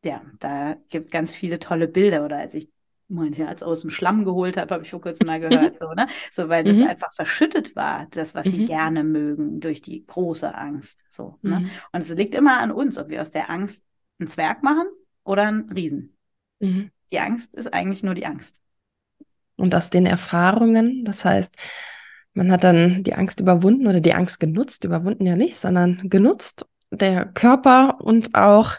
[0.03, 2.23] ja, da gibt es ganz viele tolle Bilder.
[2.25, 2.69] Oder als ich
[3.09, 6.07] mein Herz aus dem Schlamm geholt habe, habe ich vor kurzem mal gehört, so, ne?
[6.31, 6.87] So, weil das mhm.
[6.87, 8.51] einfach verschüttet war, das, was mhm.
[8.51, 10.99] sie gerne mögen, durch die große Angst.
[11.09, 11.61] So, ne?
[11.61, 11.69] Mhm.
[11.91, 13.83] Und es liegt immer an uns, ob wir aus der Angst
[14.19, 14.87] einen Zwerg machen
[15.23, 16.17] oder einen Riesen.
[16.59, 16.91] Mhm.
[17.11, 18.61] Die Angst ist eigentlich nur die Angst.
[19.55, 21.55] Und aus den Erfahrungen, das heißt,
[22.33, 26.65] man hat dann die Angst überwunden oder die Angst genutzt, überwunden ja nicht, sondern genutzt,
[26.91, 28.75] der Körper und auch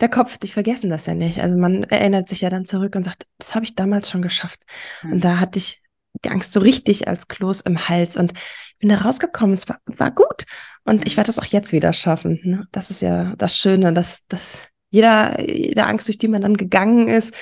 [0.00, 1.40] der Kopf, die vergessen das ja nicht.
[1.40, 4.62] Also man erinnert sich ja dann zurück und sagt, das habe ich damals schon geschafft.
[5.02, 5.12] Mhm.
[5.12, 5.82] Und da hatte ich
[6.24, 9.56] die Angst so richtig als Kloß im Hals und ich bin da rausgekommen.
[9.56, 10.46] Es war, war gut.
[10.84, 12.40] Und ich werde das auch jetzt wieder schaffen.
[12.44, 12.66] Ne?
[12.72, 17.08] Das ist ja das Schöne, dass, dass jeder, jede Angst, durch die man dann gegangen
[17.08, 17.34] ist,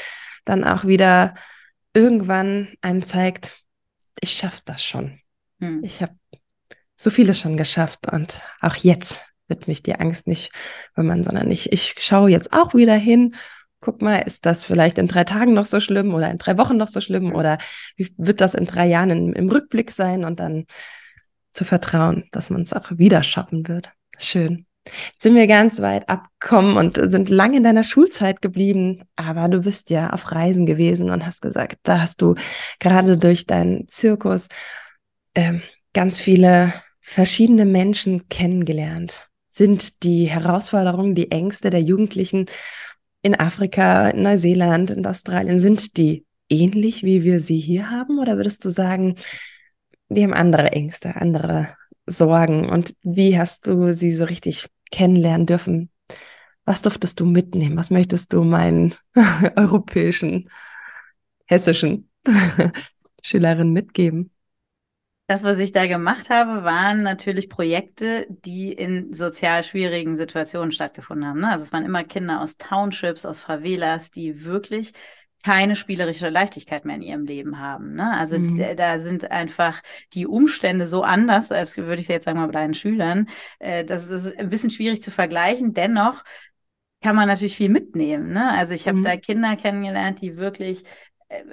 [0.45, 1.35] dann auch wieder
[1.95, 3.53] irgendwann einem zeigt,
[4.21, 5.19] ich schaffe das schon.
[5.59, 5.83] Mhm.
[5.85, 6.15] Ich habe
[6.97, 10.53] so vieles schon geschafft und auch jetzt wird mich die Angst nicht
[10.95, 13.35] man, sondern ich, ich schaue jetzt auch wieder hin.
[13.81, 16.77] Guck mal, ist das vielleicht in drei Tagen noch so schlimm oder in drei Wochen
[16.77, 17.59] noch so schlimm oder
[17.97, 20.65] wie wird das in drei Jahren im, im Rückblick sein und dann
[21.53, 23.91] zu vertrauen, dass man es auch wieder schaffen wird.
[24.19, 24.67] Schön.
[24.85, 29.63] Jetzt sind wir ganz weit abgekommen und sind lange in deiner Schulzeit geblieben, aber du
[29.63, 32.35] bist ja auf Reisen gewesen und hast gesagt, da hast du
[32.79, 34.49] gerade durch deinen Zirkus
[35.35, 39.26] ähm, ganz viele verschiedene Menschen kennengelernt
[39.57, 42.47] sind die Herausforderungen, die Ängste der Jugendlichen
[43.23, 48.19] in Afrika, in Neuseeland, in Australien, sind die ähnlich, wie wir sie hier haben?
[48.19, 49.15] Oder würdest du sagen,
[50.11, 51.71] die haben andere Ängste, andere
[52.05, 52.69] Sorgen?
[52.69, 55.91] Und wie hast du sie so richtig kennenlernen dürfen?
[56.67, 57.79] Was durftest du mitnehmen?
[57.79, 58.95] Was möchtest du meinen
[59.57, 60.51] europäischen,
[61.47, 62.11] hessischen
[63.23, 64.36] Schülerinnen mitgeben?
[65.29, 71.27] Das, was ich da gemacht habe, waren natürlich Projekte, die in sozial schwierigen Situationen stattgefunden
[71.27, 71.41] haben.
[71.41, 71.51] Ne?
[71.51, 74.93] Also es waren immer Kinder aus Townships, aus Favelas, die wirklich
[75.43, 77.95] keine spielerische Leichtigkeit mehr in ihrem Leben haben.
[77.95, 78.13] Ne?
[78.17, 78.77] Also mhm.
[78.77, 79.81] da sind einfach
[80.13, 83.29] die Umstände so anders, als würde ich jetzt sagen mal bei deinen Schülern.
[83.59, 85.73] Äh, das ist ein bisschen schwierig zu vergleichen.
[85.73, 86.25] Dennoch
[87.03, 88.33] kann man natürlich viel mitnehmen.
[88.33, 88.53] Ne?
[88.53, 89.05] Also ich habe mhm.
[89.05, 90.85] da Kinder kennengelernt, die wirklich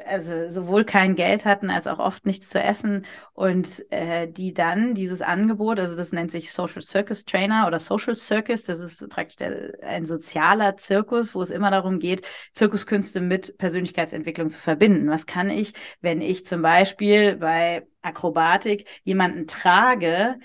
[0.06, 4.94] also sowohl kein Geld hatten als auch oft nichts zu essen und äh, die dann
[4.94, 9.38] dieses Angebot, also das nennt sich Social Circus Trainer oder Social Circus, das ist praktisch
[9.38, 15.10] der, ein sozialer Zirkus, wo es immer darum geht, Zirkuskünste mit Persönlichkeitsentwicklung zu verbinden.
[15.10, 20.38] Was kann ich, wenn ich zum Beispiel bei Akrobatik jemanden trage,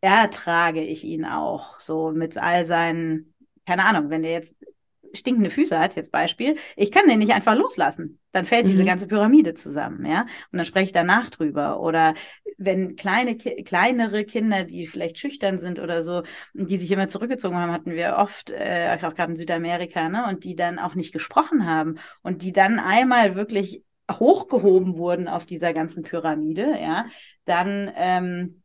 [0.00, 3.32] ertrage ich ihn auch so mit all seinen
[3.66, 4.56] keine Ahnung, wenn der jetzt
[5.16, 8.18] stinkende Füße hat, jetzt Beispiel, ich kann den nicht einfach loslassen.
[8.32, 8.70] Dann fällt mhm.
[8.70, 10.22] diese ganze Pyramide zusammen, ja.
[10.52, 11.80] Und dann spreche ich danach drüber.
[11.80, 12.14] Oder
[12.58, 16.22] wenn kleine, kleinere Kinder, die vielleicht schüchtern sind oder so,
[16.54, 20.44] die sich immer zurückgezogen haben, hatten wir oft, äh, auch gerade in Südamerika, ne, und
[20.44, 25.72] die dann auch nicht gesprochen haben und die dann einmal wirklich hochgehoben wurden auf dieser
[25.72, 27.06] ganzen Pyramide, ja,
[27.44, 28.62] dann ähm,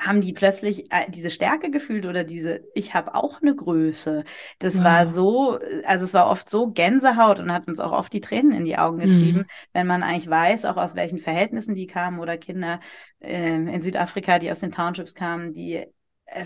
[0.00, 4.24] haben die plötzlich äh, diese Stärke gefühlt oder diese, ich habe auch eine Größe.
[4.58, 4.84] Das wow.
[4.84, 8.52] war so, also es war oft so Gänsehaut und hat uns auch oft die Tränen
[8.52, 9.46] in die Augen getrieben, mhm.
[9.72, 12.80] wenn man eigentlich weiß, auch aus welchen Verhältnissen die kamen oder Kinder
[13.20, 15.84] äh, in Südafrika, die aus den Townships kamen, die
[16.26, 16.44] äh,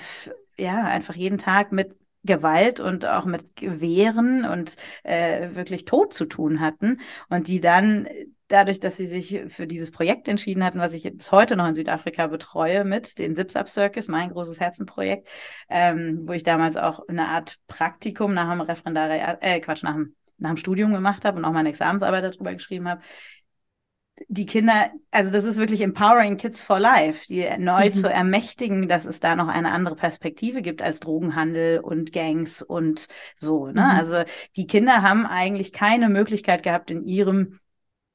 [0.58, 6.24] ja einfach jeden Tag mit Gewalt und auch mit Gewehren und äh, wirklich Tod zu
[6.24, 8.08] tun hatten und die dann
[8.54, 11.74] dadurch, dass sie sich für dieses Projekt entschieden hatten, was ich bis heute noch in
[11.74, 15.28] Südafrika betreue mit den Zips Up Circus, mein großes Herzenprojekt,
[15.68, 20.14] ähm, wo ich damals auch eine Art Praktikum nach dem Referendariat, äh, Quatsch, nach dem,
[20.38, 23.02] nach dem Studium gemacht habe und auch meine Examensarbeit darüber geschrieben habe.
[24.28, 27.94] Die Kinder, also das ist wirklich empowering Kids for Life, die neu mhm.
[27.94, 33.08] zu ermächtigen, dass es da noch eine andere Perspektive gibt als Drogenhandel und Gangs und
[33.36, 33.66] so.
[33.66, 33.72] Ne?
[33.72, 33.78] Mhm.
[33.98, 34.22] Also
[34.54, 37.58] die Kinder haben eigentlich keine Möglichkeit gehabt, in ihrem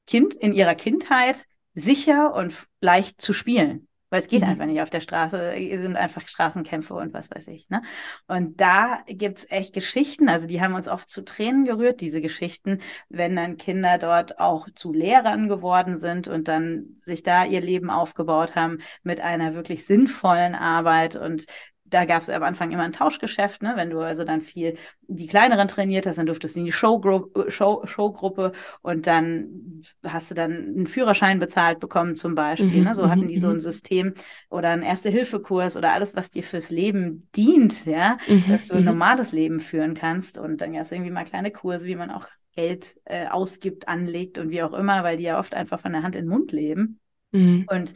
[0.06, 3.86] Kind in ihrer Kindheit sicher und leicht zu spielen.
[4.10, 4.48] Weil es geht mhm.
[4.48, 7.68] einfach nicht auf der Straße, sind einfach Straßenkämpfe und was weiß ich.
[7.70, 7.80] Ne?
[8.26, 12.80] Und da gibt's echt Geschichten, also die haben uns oft zu Tränen gerührt, diese Geschichten,
[13.08, 17.88] wenn dann Kinder dort auch zu Lehrern geworden sind und dann sich da ihr Leben
[17.88, 21.46] aufgebaut haben mit einer wirklich sinnvollen Arbeit und
[21.90, 23.72] da gab es am Anfang immer ein Tauschgeschäft, ne?
[23.76, 24.76] Wenn du also dann viel
[25.12, 30.30] die kleineren trainiert hast, dann durftest du in die Showgruppe Show, Showgruppe und dann hast
[30.30, 32.78] du dann einen Führerschein bezahlt bekommen zum Beispiel.
[32.78, 32.94] Mhm, ne?
[32.94, 33.60] So hatten die so mhm, ein mhm.
[33.60, 34.14] System
[34.48, 38.84] oder einen Erste-Hilfe-Kurs oder alles, was dir fürs Leben dient, ja, mhm, dass du ein
[38.84, 40.38] normales Leben führen kannst.
[40.38, 44.38] Und dann gab es irgendwie mal kleine Kurse, wie man auch Geld äh, ausgibt, anlegt
[44.38, 46.52] und wie auch immer, weil die ja oft einfach von der Hand in den Mund
[46.52, 47.00] leben.
[47.32, 47.66] Mhm.
[47.68, 47.94] Und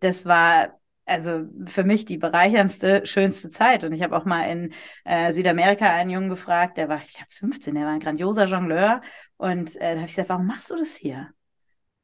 [0.00, 3.84] das war also für mich die bereicherndste, schönste Zeit.
[3.84, 4.72] Und ich habe auch mal in
[5.04, 9.00] äh, Südamerika einen Jungen gefragt, der war, ich glaube, 15, der war ein grandioser Jongleur.
[9.36, 11.30] Und äh, da habe ich gesagt, warum machst du das hier?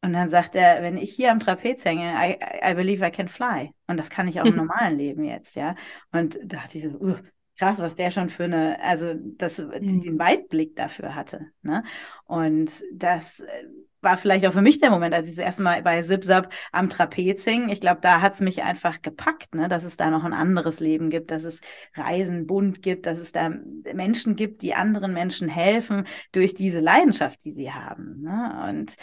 [0.05, 3.29] Und dann sagt er, wenn ich hier am Trapez hänge, I, I believe I can
[3.29, 3.73] fly.
[3.87, 5.75] Und das kann ich auch im normalen Leben jetzt, ja.
[6.11, 7.17] Und da dachte ich so, uh,
[7.59, 10.01] krass, was der schon für eine, also das, mhm.
[10.01, 11.47] den Weitblick dafür hatte.
[11.63, 11.85] Ne?
[12.25, 13.67] Und das äh,
[14.03, 16.89] war vielleicht auch für mich der Moment, als ich das erste Mal bei Zipzap am
[16.89, 17.69] Trapez hing.
[17.69, 19.69] Ich glaube, da hat es mich einfach gepackt, ne?
[19.69, 21.61] dass es da noch ein anderes Leben gibt, dass es
[21.95, 23.51] Reisen bunt gibt, dass es da
[23.95, 28.23] Menschen gibt, die anderen Menschen helfen durch diese Leidenschaft, die sie haben.
[28.23, 28.67] Ne?
[28.69, 28.97] Und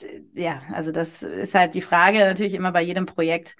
[0.00, 3.56] äh, ja, also das ist halt die Frage natürlich immer bei jedem Projekt,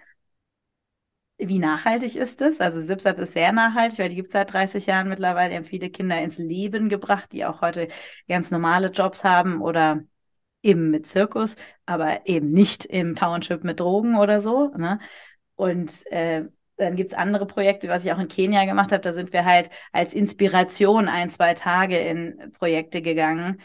[1.38, 2.60] wie nachhaltig ist es?
[2.60, 5.50] Also Zipzap ist sehr nachhaltig, weil die gibt es seit 30 Jahren mittlerweile.
[5.50, 7.88] Die haben viele Kinder ins Leben gebracht, die auch heute
[8.28, 10.02] ganz normale Jobs haben oder
[10.66, 11.56] eben mit Zirkus,
[11.86, 14.72] aber eben nicht im Township mit Drogen oder so.
[14.76, 14.98] Ne?
[15.54, 16.44] Und äh,
[16.76, 19.00] dann gibt es andere Projekte, was ich auch in Kenia gemacht habe.
[19.00, 23.60] Da sind wir halt als Inspiration ein, zwei Tage in Projekte gegangen.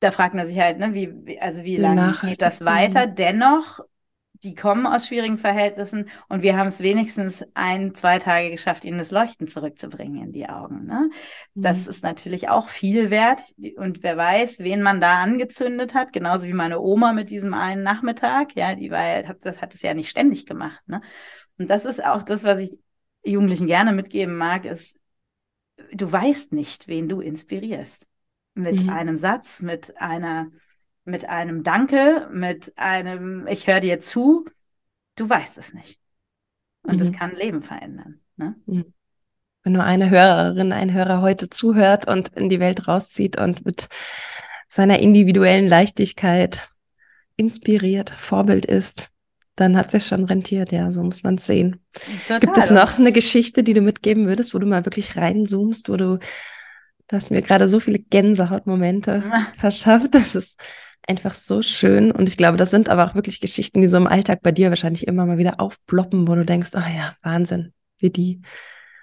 [0.00, 3.06] Da fragt man sich halt, ne, wie, also wie, wie lange geht das weiter?
[3.06, 3.14] Mhm.
[3.16, 3.80] Dennoch
[4.44, 8.98] die kommen aus schwierigen Verhältnissen und wir haben es wenigstens ein, zwei Tage geschafft, ihnen
[8.98, 10.86] das Leuchten zurückzubringen in die Augen.
[10.86, 11.10] Ne?
[11.54, 11.90] Das mhm.
[11.90, 13.40] ist natürlich auch viel wert
[13.76, 17.82] und wer weiß, wen man da angezündet hat, genauso wie meine Oma mit diesem einen
[17.82, 20.80] Nachmittag, ja, die war ja, das hat es ja nicht ständig gemacht.
[20.86, 21.00] Ne?
[21.58, 22.78] Und das ist auch das, was ich
[23.24, 24.98] Jugendlichen gerne mitgeben mag, ist,
[25.92, 28.06] du weißt nicht, wen du inspirierst.
[28.54, 28.90] Mit mhm.
[28.90, 30.50] einem Satz, mit einer
[31.04, 34.46] mit einem Danke, mit einem Ich höre dir zu,
[35.16, 36.00] du weißt es nicht.
[36.82, 37.14] Und es mhm.
[37.14, 38.20] kann Leben verändern.
[38.36, 38.56] Ne?
[38.66, 38.92] Mhm.
[39.62, 43.88] Wenn nur eine Hörerin, ein Hörer heute zuhört und in die Welt rauszieht und mit
[44.68, 46.68] seiner individuellen Leichtigkeit
[47.36, 49.10] inspiriert, Vorbild ist,
[49.56, 51.80] dann hat sich schon rentiert, ja, so muss man es sehen.
[51.92, 52.40] Total.
[52.40, 55.96] Gibt es noch eine Geschichte, die du mitgeben würdest, wo du mal wirklich reinzoomst, wo
[55.96, 59.22] du, du hast mir gerade so viele Gänsehautmomente
[59.56, 60.60] verschafft, das ist
[61.08, 62.10] einfach so schön.
[62.10, 64.70] Und ich glaube, das sind aber auch wirklich Geschichten, die so im Alltag bei dir
[64.70, 68.40] wahrscheinlich immer mal wieder aufploppen, wo du denkst, oh ja, Wahnsinn, wie die.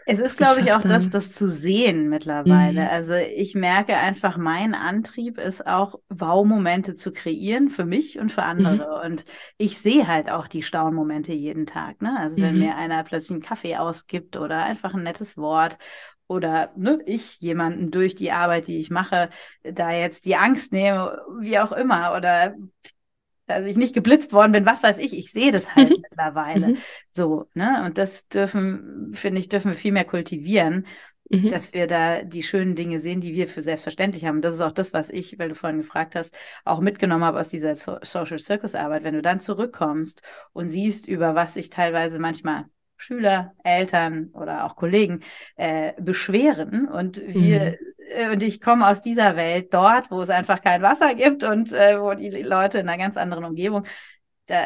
[0.06, 2.82] Es ist, glaube ich, auch das, das zu sehen mittlerweile.
[2.82, 2.88] Mhm.
[2.92, 8.44] Also ich merke einfach, mein Antrieb ist auch, Wow-Momente zu kreieren für mich und für
[8.44, 9.00] andere.
[9.00, 9.12] Mhm.
[9.12, 9.26] Und
[9.58, 12.02] ich sehe halt auch die Staunmomente jeden Tag.
[12.02, 12.18] Ne?
[12.20, 12.62] Also wenn mhm.
[12.62, 15.78] mir einer plötzlich einen Kaffee ausgibt oder einfach ein nettes Wort
[16.32, 19.30] oder ne, ich jemanden durch die Arbeit, die ich mache,
[19.64, 22.56] da jetzt die Angst nehme, wie auch immer, oder
[23.48, 25.98] dass ich nicht geblitzt worden bin, was weiß ich, ich sehe das halt mhm.
[26.10, 26.78] mittlerweile mhm.
[27.10, 27.84] so, ne?
[27.86, 30.88] Und das dürfen, finde ich, dürfen wir viel mehr kultivieren,
[31.30, 31.50] mhm.
[31.50, 34.40] dass wir da die schönen Dinge sehen, die wir für selbstverständlich haben.
[34.40, 37.50] Das ist auch das, was ich, weil du vorhin gefragt hast, auch mitgenommen habe aus
[37.50, 39.04] dieser so Social Circus Arbeit.
[39.04, 40.22] Wenn du dann zurückkommst
[40.54, 42.68] und siehst, über was sich teilweise manchmal
[43.02, 45.22] Schüler, Eltern oder auch Kollegen
[45.56, 46.88] äh, beschweren.
[46.88, 47.76] Und wir, mhm.
[48.16, 51.72] äh, und ich komme aus dieser Welt dort, wo es einfach kein Wasser gibt und
[51.74, 53.86] äh, wo die Leute in einer ganz anderen Umgebung,
[54.48, 54.58] da,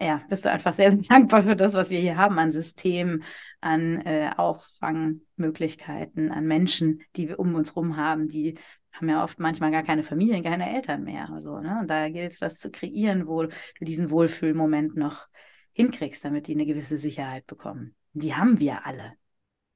[0.00, 3.24] ja, bist du einfach sehr, sehr dankbar für das, was wir hier haben an Systemen,
[3.60, 8.58] an äh, Auffangmöglichkeiten, an Menschen, die wir um uns herum haben, die
[8.92, 11.28] haben ja oft manchmal gar keine Familien, keine Eltern mehr.
[11.30, 11.78] Also, ne?
[11.80, 13.50] Und da gilt es, was zu kreieren, wo du
[13.80, 15.26] diesen Wohlfühlmoment noch
[15.74, 17.94] hinkriegst, damit die eine gewisse Sicherheit bekommen.
[18.14, 19.12] Die haben wir alle.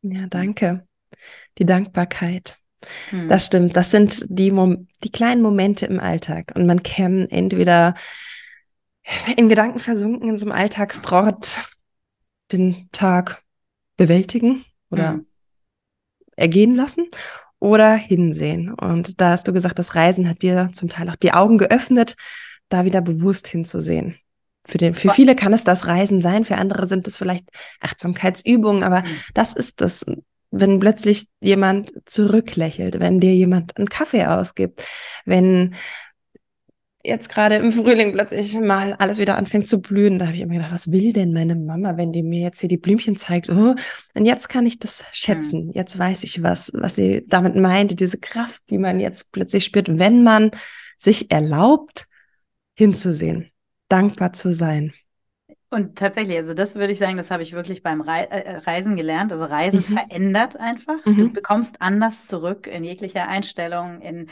[0.02, 0.86] Ja, danke.
[1.58, 2.56] Die Dankbarkeit.
[3.10, 3.28] Hm.
[3.28, 3.76] Das stimmt.
[3.76, 6.52] Das sind die, Mom die kleinen Momente im Alltag.
[6.54, 7.94] Und man kann entweder
[9.36, 11.60] in Gedanken versunken in so einem Alltagstrott
[12.52, 13.42] den Tag
[13.96, 15.26] bewältigen oder hm.
[16.36, 17.08] ergehen lassen
[17.58, 18.72] oder hinsehen.
[18.72, 22.16] Und da hast du gesagt, das Reisen hat dir zum Teil auch die Augen geöffnet,
[22.68, 24.18] da wieder bewusst hinzusehen.
[24.68, 27.48] Für, den, für viele kann es das Reisen sein, für andere sind es vielleicht
[27.80, 29.06] Achtsamkeitsübungen, aber mhm.
[29.32, 30.04] das ist das,
[30.50, 34.82] wenn plötzlich jemand zurücklächelt, wenn dir jemand einen Kaffee ausgibt,
[35.24, 35.74] wenn
[37.02, 40.54] jetzt gerade im Frühling plötzlich mal alles wieder anfängt zu blühen, da habe ich immer
[40.54, 43.48] gedacht, was will denn meine Mama, wenn die mir jetzt hier die Blümchen zeigt?
[43.48, 43.74] Oh,
[44.12, 45.68] und jetzt kann ich das schätzen.
[45.68, 45.72] Mhm.
[45.72, 49.98] Jetzt weiß ich was, was sie damit meinte, diese Kraft, die man jetzt plötzlich spürt,
[49.98, 50.50] wenn man
[50.98, 52.06] sich erlaubt,
[52.74, 53.50] hinzusehen
[53.88, 54.92] dankbar zu sein.
[55.70, 58.96] Und tatsächlich, also das würde ich sagen, das habe ich wirklich beim äh, äh Reisen
[58.96, 59.32] gelernt.
[59.32, 59.98] Also Reisen mhm.
[59.98, 61.04] verändert einfach.
[61.04, 61.16] Mhm.
[61.16, 64.28] Du bekommst anders zurück in jeglicher Einstellung, in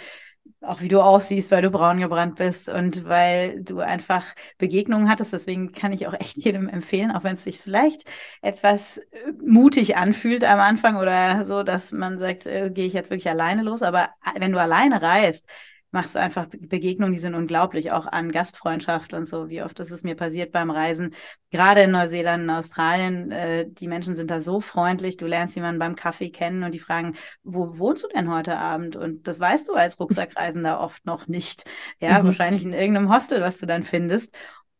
[0.60, 4.24] auch wie du aussiehst, weil du braun gebrannt bist und weil du einfach
[4.58, 5.32] Begegnungen hattest.
[5.32, 8.08] Deswegen kann ich auch echt jedem empfehlen, auch wenn es sich vielleicht
[8.42, 13.10] etwas äh, mutig anfühlt am Anfang oder so, dass man sagt, äh, gehe ich jetzt
[13.10, 13.82] wirklich alleine los.
[13.82, 15.46] Aber wenn du alleine reist,
[15.90, 19.48] machst du einfach Begegnungen, die sind unglaublich, auch an Gastfreundschaft und so.
[19.48, 21.14] Wie oft ist es mir passiert beim Reisen,
[21.50, 25.78] gerade in Neuseeland, in Australien, äh, die Menschen sind da so freundlich, du lernst jemanden
[25.78, 28.96] beim Kaffee kennen und die fragen, wo wohnst du denn heute Abend?
[28.96, 31.64] Und das weißt du als Rucksackreisender oft noch nicht.
[32.00, 32.26] Ja, mhm.
[32.26, 34.36] wahrscheinlich in irgendeinem Hostel, was du dann findest.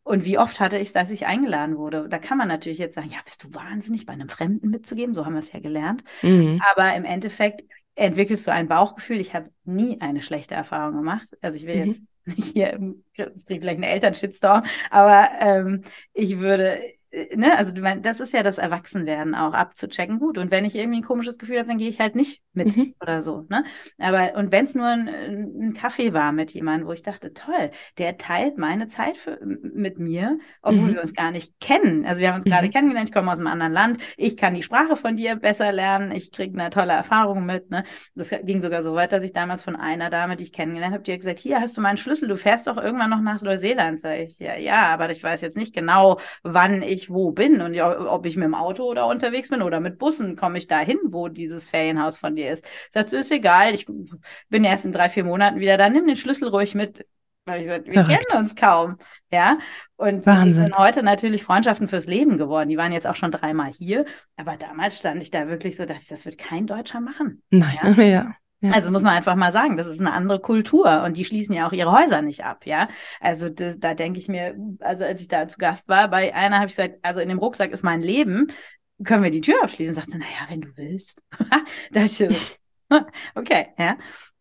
[0.06, 2.08] Und wie oft hatte ich es, dass ich eingeladen wurde?
[2.08, 5.14] Da kann man natürlich jetzt sagen, ja, bist du wahnsinnig, bei einem Fremden mitzugeben?
[5.14, 6.04] So haben wir es ja gelernt.
[6.22, 6.62] Mhm.
[6.70, 7.64] Aber im Endeffekt
[7.96, 9.20] entwickelst du ein Bauchgefühl.
[9.20, 11.26] Ich habe nie eine schlechte Erfahrung gemacht.
[11.40, 11.90] Also ich will mhm.
[11.90, 12.78] jetzt nicht hier,
[13.16, 15.82] es kriegt vielleicht eine Elternshitstorm, aber ähm,
[16.12, 16.80] ich würde
[17.34, 20.18] ne, also das ist ja das Erwachsenwerden auch abzuchecken.
[20.18, 22.76] Gut, und wenn ich irgendwie ein komisches Gefühl habe, dann gehe ich halt nicht mit
[22.76, 22.94] mhm.
[23.00, 23.46] oder so.
[23.48, 23.64] Ne?
[23.98, 27.70] Aber und wenn es nur ein, ein, Kaffee war mit jemandem, wo ich dachte, toll,
[27.98, 30.94] der teilt meine Zeit für, mit mir, obwohl mhm.
[30.94, 32.04] wir uns gar nicht kennen.
[32.06, 32.50] Also wir haben uns mhm.
[32.50, 35.72] gerade kennengelernt, ich komme aus einem anderen Land, ich kann die Sprache von dir besser
[35.72, 37.70] lernen, ich kriege eine tolle Erfahrung mit.
[37.70, 37.84] Ne?
[38.14, 41.02] Das ging sogar so weit, dass ich damals von einer Dame, die ich kennengelernt habe,
[41.02, 44.00] die hat gesagt, hier hast du meinen Schlüssel, du fährst doch irgendwann noch nach Neuseeland.
[44.00, 47.78] Sag ich, ja, ja, aber ich weiß jetzt nicht genau, wann ich wo bin und
[47.80, 50.98] ob ich mit dem Auto oder unterwegs bin oder mit Bussen, komme ich da hin,
[51.04, 52.64] wo dieses Ferienhaus von dir ist.
[52.90, 53.86] Sagt sie, ist egal, ich
[54.48, 57.06] bin erst in drei, vier Monaten wieder da, nimm den Schlüssel ruhig mit.
[57.46, 58.28] Weil ich gesagt, wir Verrückt.
[58.28, 58.96] kennen uns kaum.
[59.30, 59.58] Ja.
[59.96, 60.54] Und Wahnsinn.
[60.64, 62.68] sind heute natürlich Freundschaften fürs Leben geworden.
[62.68, 64.04] Die waren jetzt auch schon dreimal hier.
[64.36, 67.42] Aber damals stand ich da wirklich so, dachte ich, das wird kein Deutscher machen.
[67.50, 68.02] Nein, ja.
[68.02, 68.36] ja.
[68.60, 68.72] Ja.
[68.72, 71.68] Also muss man einfach mal sagen, das ist eine andere Kultur und die schließen ja
[71.68, 72.88] auch ihre Häuser nicht ab, ja.
[73.20, 76.56] Also das, da denke ich mir, also als ich da zu Gast war, bei einer
[76.56, 78.46] habe ich gesagt, also in dem Rucksack ist mein Leben,
[79.04, 79.94] können wir die Tür abschließen?
[79.94, 81.22] Sagt sie, naja, wenn du willst.
[81.92, 82.28] da so,
[83.34, 83.98] okay, ja.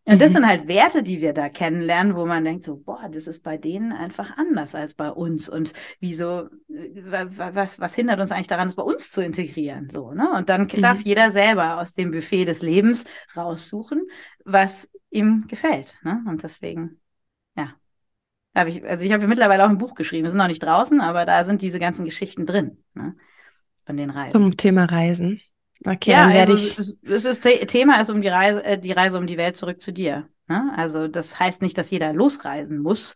[0.08, 0.34] Und das mhm.
[0.34, 3.56] sind halt Werte, die wir da kennenlernen, wo man denkt so, boah, das ist bei
[3.56, 5.48] denen einfach anders als bei uns.
[5.48, 9.90] Und wieso, was, was hindert uns eigentlich daran, das bei uns zu integrieren?
[9.90, 10.30] So, ne?
[10.32, 10.80] Und dann mhm.
[10.80, 13.04] darf jeder selber aus dem Buffet des Lebens
[13.36, 14.06] raussuchen,
[14.44, 15.98] was ihm gefällt.
[16.04, 16.22] Ne?
[16.28, 17.00] Und deswegen,
[17.56, 17.74] ja.
[18.54, 21.00] Hab ich, also ich habe mittlerweile auch ein Buch geschrieben, es ist noch nicht draußen,
[21.00, 23.16] aber da sind diese ganzen Geschichten drin, ne?
[23.84, 24.30] Von den Reisen.
[24.30, 25.40] Zum Thema Reisen.
[25.86, 26.98] Okay, ja, dann werde also ich.
[27.08, 29.92] Es, ist Thema ist um die Reise, äh, die Reise um die Welt zurück zu
[29.92, 30.28] dir.
[30.48, 30.72] Ne?
[30.76, 33.14] Also das heißt nicht, dass jeder losreisen muss.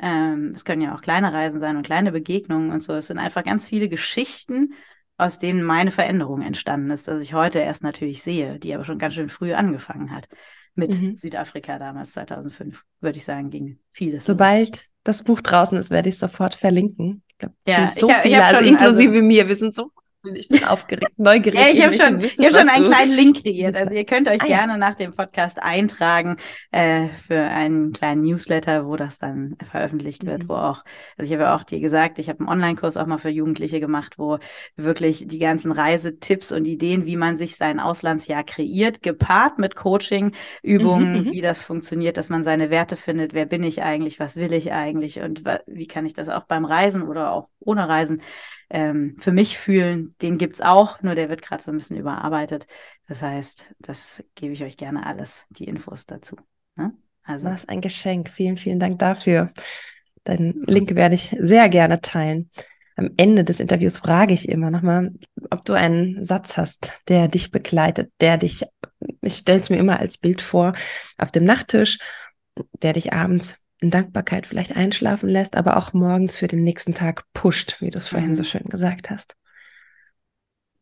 [0.00, 2.94] Ähm, es können ja auch kleine Reisen sein und kleine Begegnungen und so.
[2.94, 4.74] Es sind einfach ganz viele Geschichten,
[5.16, 8.98] aus denen meine Veränderung entstanden ist, dass ich heute erst natürlich sehe, die aber schon
[8.98, 10.28] ganz schön früh angefangen hat.
[10.74, 11.16] Mit mhm.
[11.16, 14.24] Südafrika damals 2005, würde ich sagen, ging vieles.
[14.24, 14.90] Sobald los.
[15.02, 17.22] das Buch draußen ist, werde ich sofort verlinken.
[17.30, 19.74] Ich glaube, ja, sind so ich, viele, ich also schon, inklusive also, mir, wir sind
[19.74, 19.90] so
[20.36, 21.58] ich bin aufgeregt, neugierig.
[21.58, 23.76] ja, ich habe schon, wissen, ich hab schon einen kleinen Link kreiert.
[23.88, 24.78] Also ihr könnt euch ah, gerne ja.
[24.78, 26.36] nach dem Podcast eintragen
[26.72, 30.48] äh, für einen kleinen Newsletter, wo das dann veröffentlicht wird, mhm.
[30.48, 30.84] wo auch,
[31.16, 33.78] also ich habe ja auch dir gesagt, ich habe einen Online-Kurs auch mal für Jugendliche
[33.78, 34.38] gemacht, wo
[34.76, 41.12] wirklich die ganzen Reisetipps und Ideen, wie man sich sein Auslandsjahr kreiert, gepaart mit Coaching-Übungen,
[41.12, 44.36] mhm, mhm, wie das funktioniert, dass man seine Werte findet, wer bin ich eigentlich, was
[44.36, 48.22] will ich eigentlich und wie kann ich das auch beim Reisen oder auch ohne Reisen
[48.70, 51.96] ähm, für mich fühlen, den gibt es auch, nur der wird gerade so ein bisschen
[51.96, 52.66] überarbeitet.
[53.06, 56.36] Das heißt, das gebe ich euch gerne alles, die Infos dazu.
[56.76, 56.92] Ne?
[57.22, 57.46] Also.
[57.46, 58.28] Was ein Geschenk.
[58.28, 59.52] Vielen, vielen Dank dafür.
[60.24, 62.50] Deinen Link werde ich sehr gerne teilen.
[62.96, 65.12] Am Ende des Interviews frage ich immer nochmal,
[65.50, 68.64] ob du einen Satz hast, der dich begleitet, der dich,
[69.22, 70.72] ich stelle es mir immer als Bild vor,
[71.16, 71.98] auf dem Nachttisch,
[72.82, 77.24] der dich abends in Dankbarkeit vielleicht einschlafen lässt, aber auch morgens für den nächsten Tag
[77.32, 78.36] pusht, wie du es vorhin mhm.
[78.36, 79.36] so schön gesagt hast.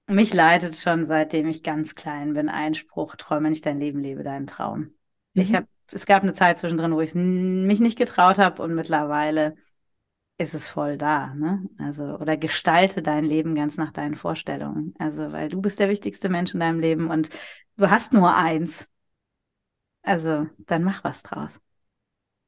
[0.09, 4.23] Mich leitet schon, seitdem ich ganz klein bin, ein Spruch, träume nicht dein Leben, lebe
[4.23, 4.79] deinen Traum.
[4.79, 4.93] Mhm.
[5.43, 9.57] Ich habe, es gab eine Zeit zwischendrin, wo ich mich nicht getraut habe und mittlerweile
[10.39, 11.67] ist es voll da, ne?
[11.79, 14.95] Also, oder gestalte dein Leben ganz nach deinen Vorstellungen.
[14.99, 17.31] Also, weil du bist der wichtigste Mensch in deinem Leben und
[17.77, 18.87] du hast nur eins.
[20.03, 21.59] Also, dann mach was draus.